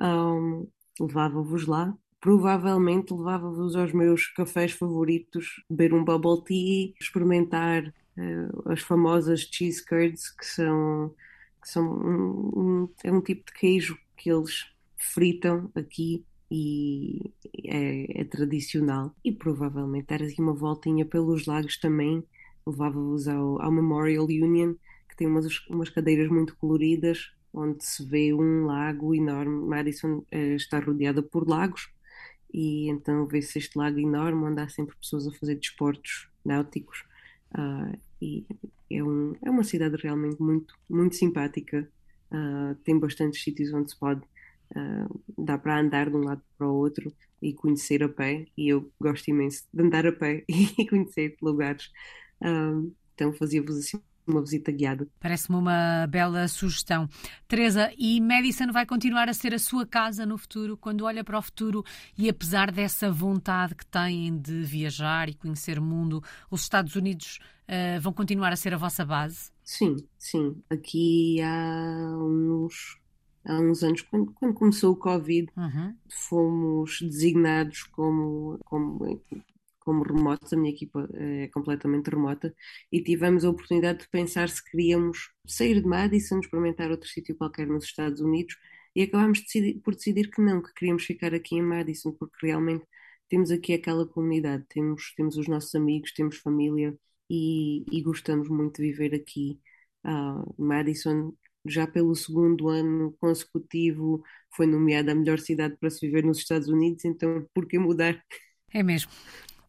Um, 0.00 0.68
Levava-vos 1.00 1.66
lá, 1.66 1.96
provavelmente 2.20 3.14
levava-vos 3.14 3.76
aos 3.76 3.92
meus 3.92 4.26
cafés 4.28 4.72
favoritos, 4.72 5.62
beber 5.70 5.94
um 5.94 6.04
bubble 6.04 6.42
tea, 6.44 6.92
experimentar 7.00 7.86
uh, 7.86 8.70
as 8.70 8.80
famosas 8.80 9.40
cheese 9.40 9.84
curds, 9.84 10.30
que 10.30 10.44
são, 10.44 11.14
que 11.62 11.68
são 11.68 11.84
um, 11.84 12.60
um, 12.60 12.88
é 13.04 13.12
um 13.12 13.20
tipo 13.20 13.46
de 13.46 13.52
queijo 13.52 13.98
que 14.16 14.30
eles 14.30 14.66
fritam 14.96 15.70
aqui 15.74 16.24
e 16.50 17.32
é, 17.64 18.20
é, 18.22 18.24
tradicional. 18.24 19.14
E 19.24 19.30
provavelmente 19.30 20.06
dar 20.06 20.22
aqui 20.22 20.40
uma 20.40 20.54
voltinha 20.54 21.04
pelos 21.04 21.46
lagos 21.46 21.76
também 21.78 22.24
levava-vos 22.66 23.28
ao, 23.28 23.60
ao, 23.62 23.70
Memorial 23.70 24.24
Union, 24.24 24.74
que 25.08 25.16
tem 25.16 25.26
umas, 25.26 25.46
umas 25.68 25.88
cadeiras 25.88 26.28
muito 26.28 26.56
coloridas, 26.56 27.30
onde 27.52 27.84
se 27.84 28.04
vê 28.04 28.32
um 28.32 28.66
lago 28.66 29.14
enorme. 29.14 29.66
Madison 29.66 30.22
eh, 30.30 30.54
está 30.54 30.78
rodeada 30.78 31.22
por 31.22 31.48
lagos, 31.48 31.88
e 32.52 32.88
então 32.88 33.26
vê-se 33.26 33.58
este 33.58 33.76
lago 33.78 33.98
enorme, 33.98 34.44
onde 34.44 34.60
há 34.60 34.68
sempre 34.68 34.96
pessoas 34.96 35.26
a 35.26 35.32
fazer 35.32 35.56
desportos 35.56 36.28
náuticos. 36.44 37.04
Uh, 37.52 37.98
e 38.20 38.46
é, 38.90 39.02
um, 39.02 39.34
é 39.42 39.50
uma 39.50 39.64
cidade 39.64 39.96
realmente 39.96 40.40
muito, 40.40 40.74
muito 40.88 41.14
simpática. 41.16 41.88
Uh, 42.30 42.74
tem 42.84 42.98
bastantes 42.98 43.42
sítios 43.42 43.72
onde 43.72 43.90
se 43.90 43.98
pode 43.98 44.22
Uh, 44.76 45.22
dá 45.38 45.56
para 45.56 45.80
andar 45.80 46.10
de 46.10 46.16
um 46.16 46.24
lado 46.24 46.42
para 46.58 46.68
o 46.68 46.74
outro 46.74 47.10
e 47.40 47.54
conhecer 47.54 48.02
a 48.02 48.08
pé, 48.08 48.44
e 48.54 48.68
eu 48.68 48.92
gosto 49.00 49.26
imenso 49.28 49.64
de 49.72 49.82
andar 49.82 50.06
a 50.06 50.12
pé 50.12 50.44
e 50.46 50.86
conhecer 50.86 51.38
lugares. 51.40 51.90
Então 53.14 53.32
fazia-vos 53.32 53.78
assim 53.78 53.98
uma 54.30 54.42
visita 54.42 54.70
guiada. 54.70 55.08
Parece-me 55.20 55.56
uma 55.56 56.06
bela 56.06 56.46
sugestão. 56.48 57.08
Teresa, 57.46 57.92
e 57.96 58.20
Madison 58.20 58.70
vai 58.72 58.86
continuar 58.86 59.28
a 59.28 59.34
ser 59.34 59.54
a 59.54 59.58
sua 59.58 59.86
casa 59.86 60.24
no 60.24 60.38
futuro, 60.38 60.76
quando 60.76 61.04
olha 61.04 61.24
para 61.24 61.38
o 61.38 61.42
futuro 61.42 61.84
e 62.16 62.28
apesar 62.28 62.70
dessa 62.70 63.10
vontade 63.10 63.74
que 63.74 63.86
têm 63.86 64.36
de 64.38 64.62
viajar 64.62 65.28
e 65.28 65.34
conhecer 65.34 65.78
o 65.78 65.82
mundo, 65.82 66.22
os 66.50 66.62
Estados 66.62 66.94
Unidos 66.96 67.38
uh, 67.68 68.00
vão 68.00 68.12
continuar 68.12 68.52
a 68.52 68.56
ser 68.56 68.74
a 68.74 68.78
vossa 68.78 69.04
base? 69.04 69.50
Sim, 69.62 69.96
sim. 70.18 70.56
Aqui 70.70 71.40
há 71.42 72.16
uns 72.18 72.98
há 73.44 73.58
uns 73.60 73.82
anos, 73.82 74.02
quando, 74.02 74.32
quando 74.32 74.54
começou 74.54 74.92
o 74.92 74.96
Covid, 74.96 75.50
uhum. 75.56 75.94
fomos 76.08 77.00
designados 77.00 77.84
como, 77.84 78.58
como, 78.64 79.20
como 79.88 80.02
remotos, 80.02 80.52
a 80.52 80.56
minha 80.58 80.70
equipa 80.70 81.08
é 81.14 81.48
completamente 81.48 82.10
remota, 82.10 82.54
e 82.92 83.02
tivemos 83.02 83.42
a 83.42 83.48
oportunidade 83.48 84.00
de 84.00 84.08
pensar 84.10 84.50
se 84.50 84.62
queríamos 84.62 85.32
sair 85.46 85.80
de 85.80 85.88
Madison, 85.88 86.40
experimentar 86.40 86.90
outro 86.90 87.08
sítio 87.08 87.34
qualquer 87.34 87.66
nos 87.66 87.84
Estados 87.84 88.20
Unidos, 88.20 88.54
e 88.94 89.00
acabámos 89.02 89.40
por 89.82 89.94
decidir 89.94 90.30
que 90.30 90.42
não, 90.42 90.60
que 90.62 90.74
queríamos 90.74 91.04
ficar 91.06 91.32
aqui 91.32 91.56
em 91.56 91.62
Madison, 91.62 92.12
porque 92.12 92.46
realmente 92.46 92.84
temos 93.30 93.50
aqui 93.50 93.72
aquela 93.72 94.06
comunidade, 94.06 94.66
temos, 94.68 95.14
temos 95.16 95.38
os 95.38 95.48
nossos 95.48 95.74
amigos, 95.74 96.12
temos 96.12 96.36
família 96.36 96.94
e, 97.30 97.86
e 97.90 98.02
gostamos 98.02 98.46
muito 98.50 98.82
de 98.82 98.90
viver 98.90 99.14
aqui. 99.14 99.58
Uh, 100.04 100.54
Madison 100.62 101.32
já 101.64 101.86
pelo 101.86 102.14
segundo 102.14 102.68
ano 102.68 103.16
consecutivo 103.18 104.22
foi 104.54 104.66
nomeada 104.66 105.12
a 105.12 105.14
melhor 105.14 105.38
cidade 105.38 105.78
para 105.78 105.88
se 105.88 106.06
viver 106.06 106.24
nos 106.24 106.38
Estados 106.38 106.68
Unidos, 106.68 107.06
então 107.06 107.46
por 107.54 107.66
que 107.66 107.78
mudar? 107.78 108.22
É 108.72 108.82
mesmo. 108.82 109.10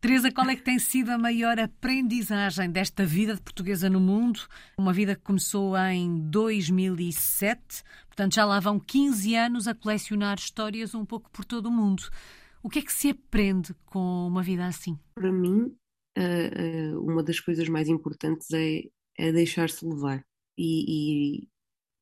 Teresa, 0.02 0.32
qual 0.32 0.50
é 0.50 0.56
que 0.56 0.64
tem 0.64 0.80
sido 0.80 1.10
a 1.10 1.18
maior 1.18 1.60
aprendizagem 1.60 2.72
desta 2.72 3.06
vida 3.06 3.36
de 3.36 3.42
portuguesa 3.42 3.90
no 3.90 4.00
mundo? 4.00 4.40
Uma 4.78 4.94
vida 4.94 5.14
que 5.14 5.22
começou 5.22 5.76
em 5.78 6.22
2007, 6.30 7.84
portanto 8.08 8.36
já 8.36 8.46
lá 8.46 8.62
vão 8.62 8.80
15 8.80 9.36
anos 9.36 9.68
a 9.68 9.76
colecionar 9.76 10.38
histórias 10.38 10.96
um 10.96 11.06
pouco 11.06 11.30
por 11.30 11.44
todo 11.44 11.68
o 11.68 11.72
mundo. 11.72 12.04
O 12.64 12.70
que 12.70 12.80
é 12.80 12.82
que 12.82 12.94
se 12.94 13.10
aprende 13.10 13.74
com 13.86 14.26
uma 14.28 14.42
vida 14.42 14.66
assim? 14.66 14.98
Para 15.16 15.34
mim, 15.34 15.76
uma 17.02 17.22
das 17.22 17.42
coisas 17.42 17.68
mais 17.68 17.90
importantes 17.90 18.48
é, 18.54 18.84
é 19.18 19.34
deixar-se 19.34 19.86
levar 19.86 20.24
e, 20.58 21.48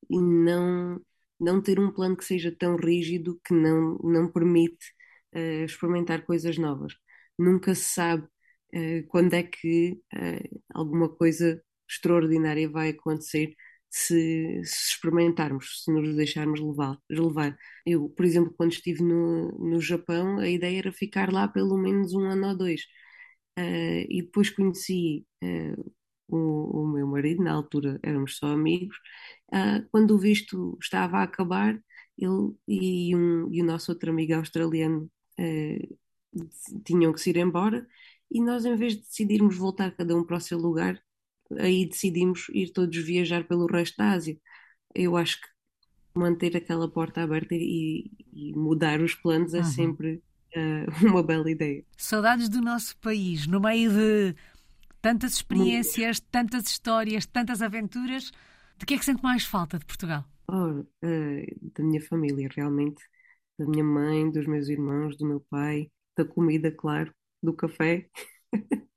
e 0.10 0.20
não, 0.20 1.02
não 1.40 1.62
ter 1.62 1.80
um 1.80 1.92
plano 1.92 2.16
que 2.16 2.26
seja 2.26 2.52
tão 2.52 2.76
rígido 2.76 3.40
que 3.44 3.54
não, 3.54 3.98
não 4.04 4.32
permite 4.32 4.94
uh, 5.36 5.66
experimentar 5.66 6.26
coisas 6.26 6.58
novas. 6.58 6.94
Nunca 7.38 7.76
se 7.76 7.84
sabe 7.84 8.24
uh, 8.76 9.08
quando 9.08 9.34
é 9.34 9.44
que 9.44 9.94
uh, 10.14 10.62
alguma 10.74 11.10
coisa 11.10 11.62
extraordinária 11.90 12.70
vai 12.70 12.90
acontecer 12.90 13.56
se, 13.90 14.62
se, 14.64 14.94
experimentarmos, 14.94 15.84
se 15.84 15.92
nos 15.92 16.16
deixarmos 16.16 16.60
levar, 16.60 16.98
levar. 17.10 17.58
Eu, 17.86 18.10
por 18.10 18.26
exemplo, 18.26 18.54
quando 18.58 18.74
estive 18.74 19.02
no, 19.04 19.52
no 19.60 19.82
Japão, 19.82 20.40
a 20.40 20.50
ideia 20.50 20.80
era 20.80 20.92
ficar 20.92 21.32
lá 21.32 21.48
pelo 21.48 21.78
menos 21.78 22.14
um 22.14 22.26
ano 22.26 22.50
ou 22.50 22.58
dois. 22.58 22.82
Uh, 23.60 24.06
e 24.10 24.22
depois 24.24 24.50
conheci 24.52 25.26
o, 26.28 26.82
o, 26.84 26.88
meu 26.88 27.08
marido, 27.08 27.44
na 27.44 27.54
altura 27.54 28.00
éramos 28.04 28.38
só 28.38 28.48
amigos, 28.48 28.98
uh, 29.54 29.88
quando 29.92 30.12
o 30.16 30.20
visto 30.20 30.78
estava 30.82 31.20
a 31.20 31.24
acabar, 31.24 31.80
ele 32.18 32.54
e, 32.68 33.16
um, 33.16 33.52
e 33.54 33.62
o 33.62 33.66
nosso 33.66 33.92
outro 33.92 34.12
amigo 34.12 34.34
australiano 34.36 35.10
uh, 35.40 35.98
tinham 36.84 37.14
que 37.14 37.22
se 37.22 37.30
ir 37.30 37.38
embora, 37.38 37.88
e 38.30 38.42
nós, 38.42 38.66
em 38.66 38.76
vez 38.76 38.94
de 38.94 39.02
decidirmos 39.02 39.56
voltar 39.56 39.92
cada 39.92 40.16
um 40.16 40.24
para 40.24 40.38
o 40.38 40.42
seu 40.42 40.58
lugar, 40.58 41.02
aí 41.58 41.86
decidimos 41.86 42.48
ir 42.50 42.72
todos 42.72 42.98
viajar 42.98 43.46
pelo 43.46 43.68
resto 43.68 43.98
da 43.98 44.12
Ásia. 44.12 44.38
Eu 44.94 45.16
acho 45.16 45.40
que 45.42 45.48
manter 46.14 46.58
aquela 46.58 46.90
porta 46.90 47.22
aberta 47.22 47.56
e, 47.56 48.12
e 48.34 48.54
mudar 48.54 49.02
os 49.02 49.16
planos 49.16 49.54
é 49.54 49.60
uhum. 49.60 49.64
sempre 49.64 50.24
uh, 50.56 51.06
uma 51.08 51.24
bela 51.24 51.50
ideia. 51.50 51.86
Saudades 51.96 52.50
do 52.50 52.62
nosso 52.62 52.98
país, 52.98 53.48
no 53.48 53.62
meio 53.62 53.92
de 53.92 54.36
tantas 55.02 55.34
experiências, 55.34 56.20
tantas 56.20 56.68
histórias, 56.68 57.26
tantas 57.26 57.62
aventuras. 57.62 58.32
De 58.78 58.86
que 58.86 58.94
é 58.94 58.98
que 58.98 59.06
sente 59.06 59.24
mais 59.24 59.44
falta 59.44 59.80
de 59.80 59.86
Portugal? 59.86 60.24
Oh, 60.50 60.82
uh, 60.82 60.86
da 61.02 61.84
minha 61.84 62.02
família, 62.02 62.50
realmente. 62.54 63.02
Da 63.58 63.66
minha 63.66 63.84
mãe, 63.84 64.30
dos 64.30 64.46
meus 64.46 64.70
irmãos, 64.70 65.18
do 65.18 65.26
meu 65.26 65.40
pai, 65.50 65.90
da 66.18 66.26
comida, 66.26 66.72
claro, 66.72 67.14
do 67.42 67.54
café, 67.54 68.10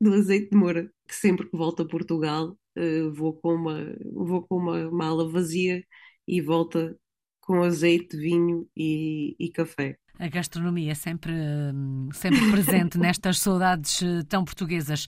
do 0.00 0.12
azeite 0.14 0.50
de 0.50 0.56
moura, 0.56 0.90
que 1.08 1.14
sempre 1.14 1.48
que 1.48 1.56
volto 1.56 1.82
a 1.82 1.88
Portugal 1.88 2.56
uh, 2.76 3.12
vou, 3.12 3.34
com 3.34 3.54
uma, 3.54 3.96
vou 4.12 4.42
com 4.42 4.56
uma 4.56 4.90
mala 4.90 5.28
vazia 5.28 5.84
e 6.26 6.40
volta 6.40 6.96
com 7.40 7.62
azeite, 7.62 8.16
vinho 8.16 8.68
e, 8.76 9.36
e 9.38 9.50
café. 9.50 9.98
A 10.18 10.28
gastronomia 10.28 10.92
é 10.92 10.94
sempre, 10.94 11.32
hum, 11.32 12.08
sempre 12.12 12.50
presente 12.50 12.96
nestas 12.98 13.38
saudades 13.38 14.00
eh, 14.00 14.22
tão 14.28 14.44
portuguesas. 14.44 15.06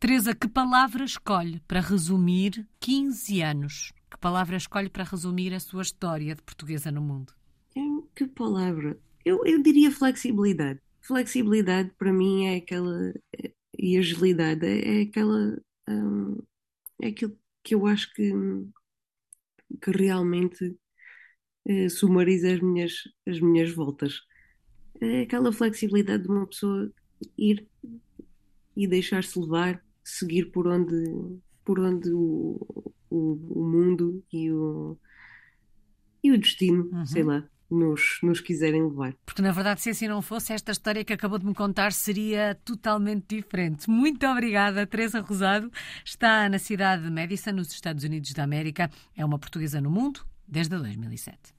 Teresa, 0.00 0.34
que 0.34 0.48
palavra 0.48 1.04
escolhe 1.04 1.60
para 1.68 1.80
resumir 1.80 2.66
15 2.80 3.42
anos? 3.42 3.92
Que 4.10 4.18
palavra 4.18 4.56
escolhe 4.56 4.88
para 4.88 5.04
resumir 5.04 5.54
a 5.54 5.60
sua 5.60 5.82
história 5.82 6.34
de 6.34 6.42
portuguesa 6.42 6.90
no 6.90 7.00
mundo? 7.00 7.32
Que 8.14 8.26
palavra? 8.26 8.98
Eu, 9.24 9.44
eu 9.46 9.62
diria 9.62 9.90
flexibilidade. 9.90 10.80
Flexibilidade 11.00 11.90
para 11.98 12.12
mim 12.12 12.46
é 12.46 12.56
aquela. 12.56 13.12
E 13.78 13.96
agilidade 13.96 14.66
é 14.66 15.02
aquela. 15.02 15.60
Hum, 15.88 16.38
é 17.00 17.08
aquilo 17.08 17.36
que 17.62 17.74
eu 17.74 17.86
acho 17.86 18.12
que, 18.14 18.32
que 19.80 19.90
realmente 19.90 20.76
eh, 21.66 21.88
sumariza 21.88 22.52
as 22.52 22.60
minhas, 22.60 22.92
as 23.26 23.40
minhas 23.40 23.72
voltas. 23.72 24.20
É 25.00 25.22
aquela 25.22 25.52
flexibilidade 25.52 26.24
de 26.24 26.28
uma 26.28 26.46
pessoa 26.46 26.92
ir 27.36 27.68
e 28.76 28.86
deixar-se 28.86 29.38
levar 29.38 29.82
seguir 30.04 30.46
por 30.50 30.66
onde, 30.66 31.40
por 31.64 31.78
onde 31.80 32.10
o, 32.12 32.84
o, 33.10 33.60
o 33.60 33.64
mundo 33.64 34.24
e 34.32 34.50
o, 34.50 34.98
e 36.22 36.32
o 36.32 36.38
destino, 36.38 36.88
uhum. 36.92 37.06
sei 37.06 37.22
lá, 37.22 37.48
nos, 37.72 38.18
nos 38.22 38.40
quiserem 38.40 38.82
levar. 38.82 39.14
Porque, 39.24 39.42
na 39.42 39.52
verdade, 39.52 39.80
se 39.80 39.90
assim 39.90 40.08
não 40.08 40.22
fosse, 40.22 40.52
esta 40.52 40.72
história 40.72 41.04
que 41.04 41.12
acabou 41.12 41.38
de 41.38 41.46
me 41.46 41.54
contar 41.54 41.92
seria 41.92 42.54
totalmente 42.64 43.36
diferente. 43.36 43.88
Muito 43.88 44.26
obrigada, 44.26 44.86
Teresa 44.86 45.20
Rosado. 45.20 45.70
Está 46.04 46.48
na 46.48 46.58
cidade 46.58 47.02
de 47.02 47.10
Madison, 47.10 47.52
nos 47.52 47.72
Estados 47.72 48.04
Unidos 48.04 48.32
da 48.32 48.44
América. 48.44 48.90
É 49.16 49.24
uma 49.24 49.38
portuguesa 49.38 49.80
no 49.80 49.90
mundo 49.90 50.24
desde 50.46 50.76
2007. 50.76 51.50